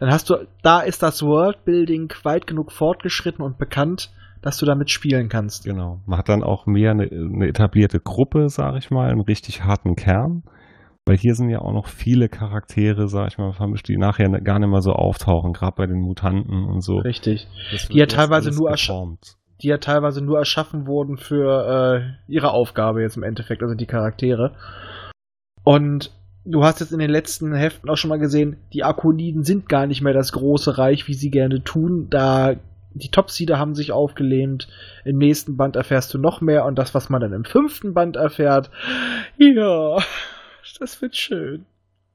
[0.00, 4.10] Dann hast du, da ist das Worldbuilding weit genug fortgeschritten und bekannt,
[4.42, 5.64] dass du damit spielen kannst.
[5.64, 6.00] Genau.
[6.06, 9.94] Man hat dann auch mehr eine, eine etablierte Gruppe, sage ich mal, einen richtig harten
[9.96, 10.42] Kern.
[11.06, 14.58] Weil hier sind ja auch noch viele Charaktere, sag ich mal, vermischt, die nachher gar
[14.58, 16.98] nicht mehr so auftauchen, gerade bei den Mutanten und so.
[16.98, 17.48] Richtig.
[17.90, 19.37] Die ja teilweise nur ersch- geformt.
[19.62, 23.86] Die ja teilweise nur erschaffen wurden für äh, ihre Aufgabe jetzt im Endeffekt, also die
[23.86, 24.54] Charaktere.
[25.64, 26.12] Und
[26.44, 29.86] du hast jetzt in den letzten Heften auch schon mal gesehen, die Akoniden sind gar
[29.86, 32.06] nicht mehr das große Reich, wie sie gerne tun.
[32.10, 32.54] Da
[32.94, 34.68] die Topsieder haben sich aufgelehnt.
[35.04, 38.16] Im nächsten Band erfährst du noch mehr und das, was man dann im fünften Band
[38.16, 38.70] erfährt,
[39.36, 39.98] ja,
[40.78, 41.66] das wird schön.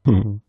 [0.06, 0.41] Hm.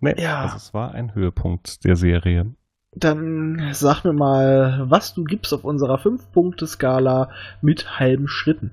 [0.00, 0.42] Nee, Ja.
[0.42, 2.54] also es war ein Höhepunkt der Serie.
[2.96, 7.30] Dann sag mir mal, was du gibst auf unserer 5-Punkte-Skala
[7.60, 8.70] mit halben Schritten.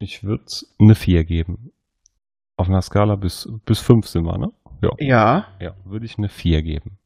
[0.00, 0.44] Ich würde
[0.80, 1.72] eine 4 geben.
[2.56, 4.52] Auf einer Skala bis, bis 5 sind wir, ne?
[4.82, 4.90] Ja.
[4.98, 5.46] Ja.
[5.60, 6.98] Ja, würde ich eine 4 geben.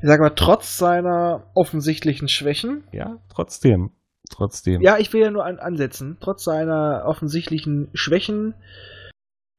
[0.00, 3.90] Ich sag mal, trotz seiner offensichtlichen Schwächen, Ja, trotzdem.
[4.30, 4.80] Trotzdem.
[4.80, 8.54] ja, ich will ja nur an, ansetzen, trotz seiner offensichtlichen Schwächen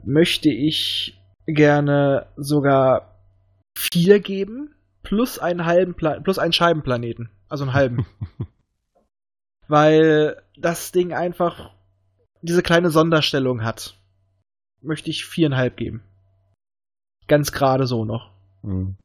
[0.04, 3.20] möchte ich gerne sogar
[3.78, 4.75] vier geben,
[5.06, 7.30] plus einen halben Pla plus einen Scheibenplaneten.
[7.48, 8.06] Also einen halben.
[9.68, 11.72] Weil das Ding einfach
[12.42, 13.98] diese kleine Sonderstellung hat.
[14.82, 16.04] Möchte ich viereinhalb geben.
[17.28, 18.32] Ganz gerade so noch.
[18.62, 18.98] Hm.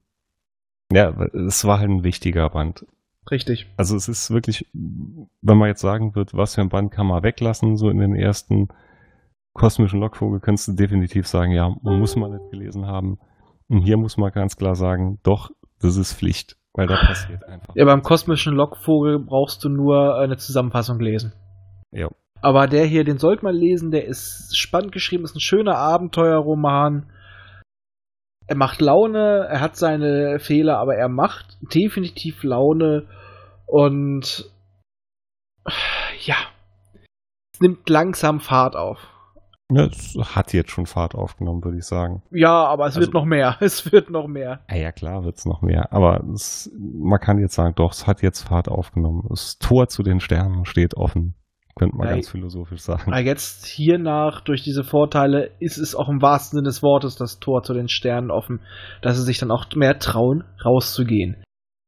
[0.92, 2.84] Ja, es war halt ein wichtiger Band.
[3.30, 3.66] Richtig.
[3.76, 7.22] Also es ist wirklich, wenn man jetzt sagen wird, was für ein Band kann man
[7.22, 8.68] weglassen, so in den ersten
[9.52, 13.18] kosmischen Lockvogel, kannst du definitiv sagen, ja, muss man nicht gelesen haben.
[13.68, 15.50] Und hier muss man ganz klar sagen, doch,
[15.80, 17.74] das ist Pflicht, weil da passiert einfach.
[17.74, 21.32] Ja, beim kosmischen Lockvogel brauchst du nur eine Zusammenfassung lesen.
[21.90, 22.08] Ja.
[22.42, 27.10] Aber der hier, den sollte man lesen, der ist spannend geschrieben, ist ein schöner Abenteuerroman.
[28.46, 33.06] Er macht Laune, er hat seine Fehler, aber er macht definitiv Laune
[33.66, 34.50] und
[36.24, 36.36] ja,
[37.52, 38.98] es nimmt langsam Fahrt auf.
[39.70, 42.22] Ja, es hat jetzt schon Fahrt aufgenommen, würde ich sagen.
[42.30, 43.56] Ja, aber es Also- wird noch mehr.
[43.60, 44.60] Es wird noch mehr.
[44.68, 45.92] Ah ja, klar wird's noch mehr.
[45.92, 49.22] Aber es, man kann jetzt sagen, doch, es hat jetzt Fahrt aufgenommen.
[49.28, 51.34] Das Tor zu den Sternen steht offen.
[51.76, 53.12] Könnte man Ja, ganz philosophisch sagen.
[53.12, 57.38] Aber jetzt hiernach, durch diese Vorteile, ist es auch im wahrsten Sinne des Wortes das
[57.38, 58.60] Tor zu den Sternen offen,
[59.02, 61.42] dass sie sich dann auch mehr trauen, rauszugehen.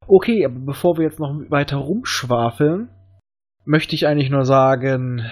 [0.07, 2.89] Okay, aber bevor wir jetzt noch weiter rumschwafeln,
[3.65, 5.23] möchte ich eigentlich nur sagen,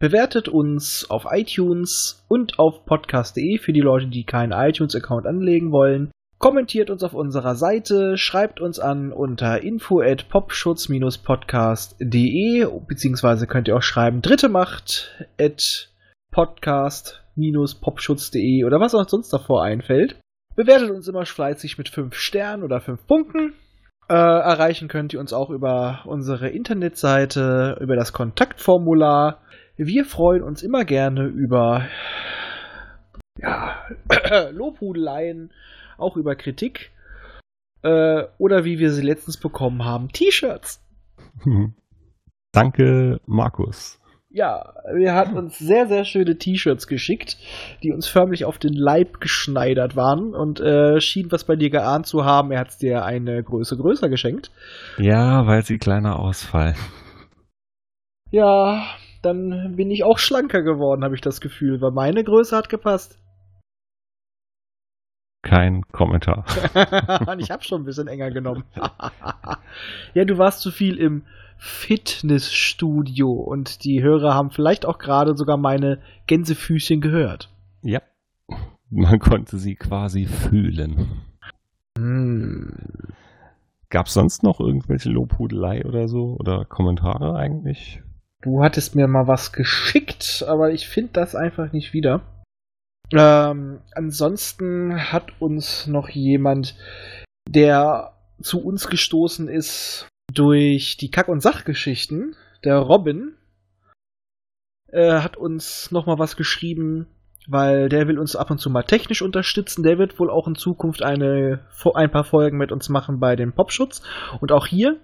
[0.00, 6.10] bewertet uns auf iTunes und auf podcast.de für die Leute, die keinen iTunes-Account anlegen wollen.
[6.38, 13.76] Kommentiert uns auf unserer Seite, schreibt uns an unter info at popschutz-podcast.de, beziehungsweise könnt ihr
[13.76, 15.90] auch schreiben dritte Macht at
[16.32, 20.18] podcast-popschutz.de oder was auch sonst davor einfällt.
[20.56, 23.52] Bewertet uns immer fleißig mit 5 Sternen oder 5 Punkten.
[24.08, 29.42] Äh, erreichen könnt ihr uns auch über unsere Internetseite, über das Kontaktformular.
[29.82, 31.88] Wir freuen uns immer gerne über
[33.40, 33.78] ja,
[34.52, 35.52] Lobhudeleien,
[35.96, 36.90] auch über Kritik.
[37.82, 40.84] Äh, oder wie wir sie letztens bekommen haben, T-Shirts.
[42.52, 43.98] Danke, Markus.
[44.28, 47.38] Ja, er hat uns sehr, sehr schöne T-Shirts geschickt,
[47.82, 52.06] die uns förmlich auf den Leib geschneidert waren und äh, schien was bei dir geahnt
[52.06, 52.52] zu haben.
[52.52, 54.50] Er hat es dir eine Größe größer geschenkt.
[54.98, 56.76] Ja, weil sie kleiner ausfallen.
[58.30, 58.84] Ja,
[59.22, 63.18] dann bin ich auch schlanker geworden, habe ich das Gefühl, weil meine Größe hat gepasst.
[65.42, 66.44] Kein Kommentar.
[67.38, 68.64] ich habe schon ein bisschen enger genommen.
[70.14, 71.24] ja, du warst zu viel im
[71.56, 77.50] Fitnessstudio und die Hörer haben vielleicht auch gerade sogar meine Gänsefüßchen gehört.
[77.82, 78.00] Ja,
[78.90, 81.22] man konnte sie quasi fühlen.
[81.96, 82.74] Hm.
[83.88, 88.02] Gab es sonst noch irgendwelche Lobhudelei oder so oder Kommentare eigentlich?
[88.42, 92.22] Du hattest mir mal was geschickt, aber ich finde das einfach nicht wieder.
[93.12, 96.76] Ähm, ansonsten hat uns noch jemand,
[97.48, 102.36] der zu uns gestoßen ist, durch die Kack- und Sachgeschichten.
[102.64, 103.34] Der Robin
[104.88, 107.08] äh, hat uns nochmal was geschrieben,
[107.50, 109.82] weil der will uns ab und zu mal technisch unterstützen.
[109.82, 111.60] Der wird wohl auch in Zukunft eine,
[111.94, 114.02] ein paar Folgen mit uns machen bei dem Popschutz.
[114.40, 114.98] Und auch hier,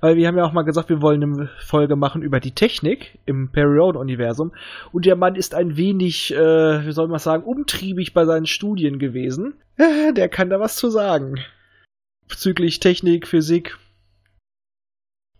[0.00, 3.18] weil wir haben ja auch mal gesagt, wir wollen eine Folge machen über die Technik
[3.26, 4.52] im Perry-Universum.
[4.92, 8.98] Und der Mann ist ein wenig, äh, wie soll man sagen, umtriebig bei seinen Studien
[8.98, 9.54] gewesen.
[10.16, 11.40] Der kann da was zu sagen.
[12.28, 13.78] Bezüglich Technik, Physik,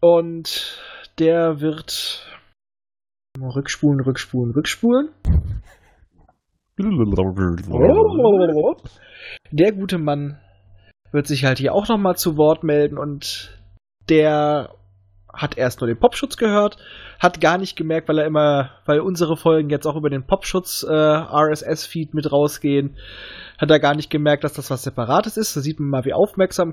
[0.01, 0.81] und
[1.19, 2.27] der wird
[3.41, 5.09] rückspulen, rückspulen, rückspulen.
[9.51, 10.39] Der gute Mann
[11.13, 13.59] wird sich halt hier auch nochmal zu Wort melden und
[14.09, 14.71] der
[15.33, 16.79] hat erst nur den Popschutz gehört,
[17.19, 20.85] hat gar nicht gemerkt, weil er immer, weil unsere Folgen jetzt auch über den Popschutz
[20.89, 22.97] äh, RSS-Feed mit rausgehen,
[23.59, 25.57] hat er gar nicht gemerkt, dass das was Separates ist.
[25.57, 26.73] Da sieht man mal, wie aufmerksam,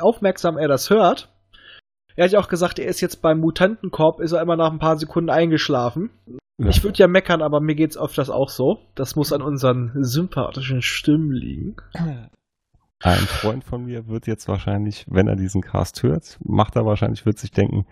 [0.00, 1.28] aufmerksam er das hört.
[2.14, 4.78] Er hat ja auch gesagt, er ist jetzt beim Mutantenkorb, ist er immer nach ein
[4.78, 6.10] paar Sekunden eingeschlafen.
[6.58, 6.68] Ja.
[6.68, 8.78] Ich würde ja meckern, aber mir geht's oft das auch so.
[8.94, 11.76] Das muss an unseren sympathischen Stimmen liegen.
[13.02, 17.26] Ein Freund von mir wird jetzt wahrscheinlich, wenn er diesen Cast hört, macht er wahrscheinlich,
[17.26, 17.84] wird sich denken,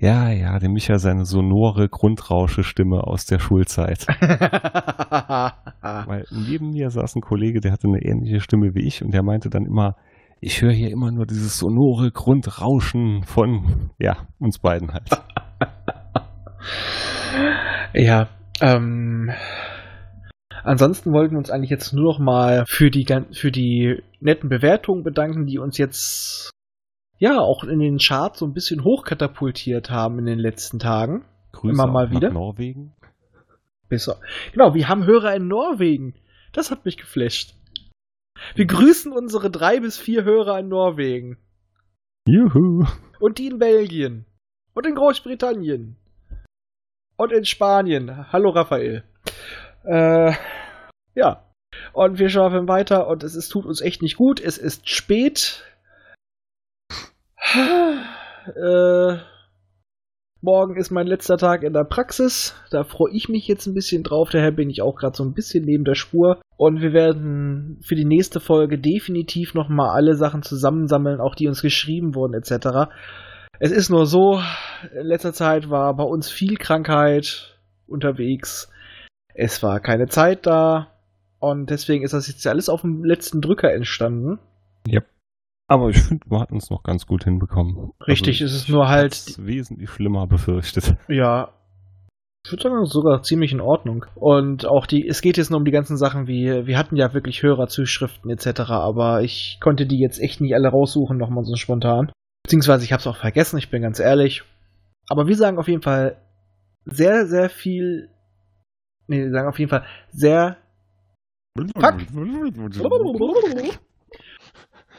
[0.00, 4.06] ja, ja, dem Micha seine sonore Grundrausche-Stimme aus der Schulzeit.
[5.80, 9.22] Weil neben mir saß ein Kollege, der hatte eine ähnliche Stimme wie ich und der
[9.22, 9.96] meinte dann immer,
[10.40, 15.08] ich höre hier immer nur dieses sonore Grundrauschen von, ja, uns beiden halt.
[17.94, 18.28] ja,
[18.60, 19.30] ähm,
[20.62, 25.04] ansonsten wollten wir uns eigentlich jetzt nur noch mal für die, für die netten Bewertungen
[25.04, 26.50] bedanken, die uns jetzt
[27.18, 31.24] ja auch in den Charts so ein bisschen hochkatapultiert haben in den letzten Tagen.
[31.52, 32.30] Grüße immer mal wieder.
[32.30, 32.94] Norwegen.
[33.88, 34.20] Besser.
[34.52, 36.14] Genau, wir haben Hörer in Norwegen.
[36.52, 37.54] Das hat mich geflasht.
[38.54, 41.38] Wir grüßen unsere drei bis vier Hörer in Norwegen.
[42.26, 42.86] Juhu.
[43.18, 44.26] Und die in Belgien.
[44.74, 45.96] Und in Großbritannien.
[47.18, 48.32] Und in Spanien.
[48.32, 49.02] Hallo Raphael.
[49.84, 50.32] Äh,
[51.16, 51.44] ja.
[51.92, 54.40] Und wir schaffen weiter und es, es tut uns echt nicht gut.
[54.40, 55.64] Es ist spät.
[58.54, 59.16] äh,
[60.40, 62.54] Morgen ist mein letzter Tag in der Praxis.
[62.70, 64.30] Da freue ich mich jetzt ein bisschen drauf.
[64.30, 66.40] Daher bin ich auch gerade so ein bisschen neben der Spur.
[66.56, 71.62] Und wir werden für die nächste Folge definitiv nochmal alle Sachen zusammensammeln, auch die uns
[71.62, 72.88] geschrieben wurden etc.
[73.60, 74.40] Es ist nur so,
[74.94, 77.58] in letzter Zeit war bei uns viel Krankheit
[77.88, 78.70] unterwegs.
[79.34, 80.92] Es war keine Zeit da.
[81.40, 84.38] Und deswegen ist das jetzt alles auf dem letzten Drücker entstanden.
[84.88, 85.06] Yep.
[85.68, 87.92] Aber ich finde, wir hatten es noch ganz gut hinbekommen.
[88.06, 89.36] Richtig, also, ist es nur halt.
[89.38, 90.96] wesentlich schlimmer befürchtet.
[91.08, 91.50] Ja.
[92.46, 94.06] Ich würde sagen, sogar ziemlich in Ordnung.
[94.14, 97.12] Und auch die, es geht jetzt nur um die ganzen Sachen wie, wir hatten ja
[97.12, 102.12] wirklich Hörerzuschriften etc., aber ich konnte die jetzt echt nicht alle raussuchen, nochmal so spontan.
[102.48, 104.42] Beziehungsweise ich habe es auch vergessen, ich bin ganz ehrlich.
[105.10, 106.16] Aber wir sagen auf jeden Fall
[106.86, 108.08] sehr, sehr viel.
[109.06, 110.56] Nee, wir sagen auf jeden Fall sehr.
[111.78, 111.96] Fuck!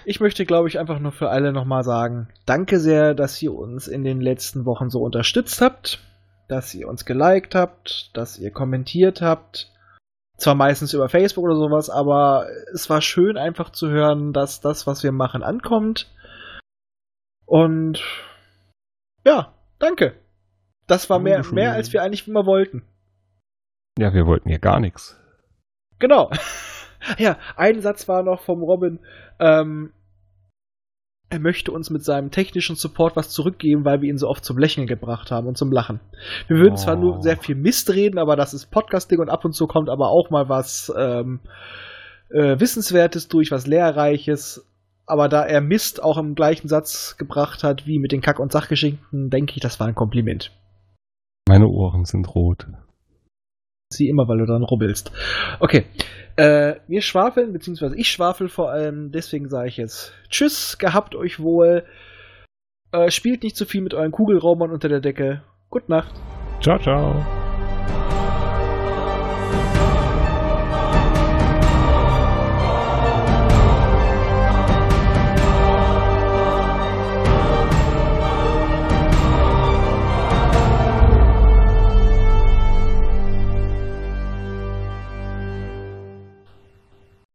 [0.06, 3.88] Ich möchte, glaube ich, einfach nur für alle nochmal sagen, danke sehr, dass ihr uns
[3.88, 6.02] in den letzten Wochen so unterstützt habt,
[6.50, 9.74] dass ihr uns geliked habt, dass ihr kommentiert habt.
[10.38, 12.46] Zwar meistens über Facebook oder sowas, aber
[12.76, 16.12] es war schön einfach zu hören, dass das, was wir machen, ankommt.
[17.50, 18.00] Und
[19.26, 20.14] ja, danke.
[20.86, 22.84] Das war mehr, mehr als wir eigentlich immer wollten.
[23.98, 25.20] Ja, wir wollten ja gar nichts.
[26.00, 26.30] Genau.
[27.18, 29.00] Ja, ein Satz war noch vom Robin.
[29.40, 29.94] Ähm,
[31.30, 34.58] er möchte uns mit seinem technischen Support was zurückgeben, weil wir ihn so oft zum
[34.58, 36.02] Lächeln gebracht haben und zum Lachen.
[36.50, 36.76] Wir würden oh.
[36.76, 39.90] zwar nur sehr viel Mist reden, aber das ist Podcasting und ab und zu kommt
[39.90, 41.40] aber auch mal was ähm,
[42.30, 44.69] äh, Wissenswertes durch, was Lehrreiches.
[45.10, 48.52] Aber da er Mist auch im gleichen Satz gebracht hat wie mit den Kack- und
[48.52, 50.52] Sachgeschichten, denke ich, das war ein Kompliment.
[51.48, 52.68] Meine Ohren sind rot.
[53.92, 55.12] Sie immer, weil du dran rubbelst.
[55.60, 55.86] Okay.
[56.36, 61.40] Äh, wir schwafeln, beziehungsweise ich schwafel vor allem, deswegen sage ich jetzt Tschüss, gehabt euch
[61.40, 61.86] wohl.
[62.92, 65.42] Äh, spielt nicht zu viel mit euren Kugelraumern unter der Decke.
[65.72, 66.14] Gute Nacht.
[66.62, 67.49] Ciao, ciao.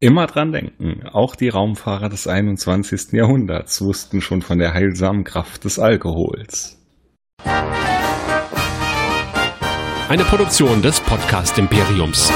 [0.05, 3.12] Immer dran denken, auch die Raumfahrer des 21.
[3.12, 6.76] Jahrhunderts wussten schon von der heilsamen Kraft des Alkohols.
[10.10, 12.31] Eine Produktion des Podcast Imperiums.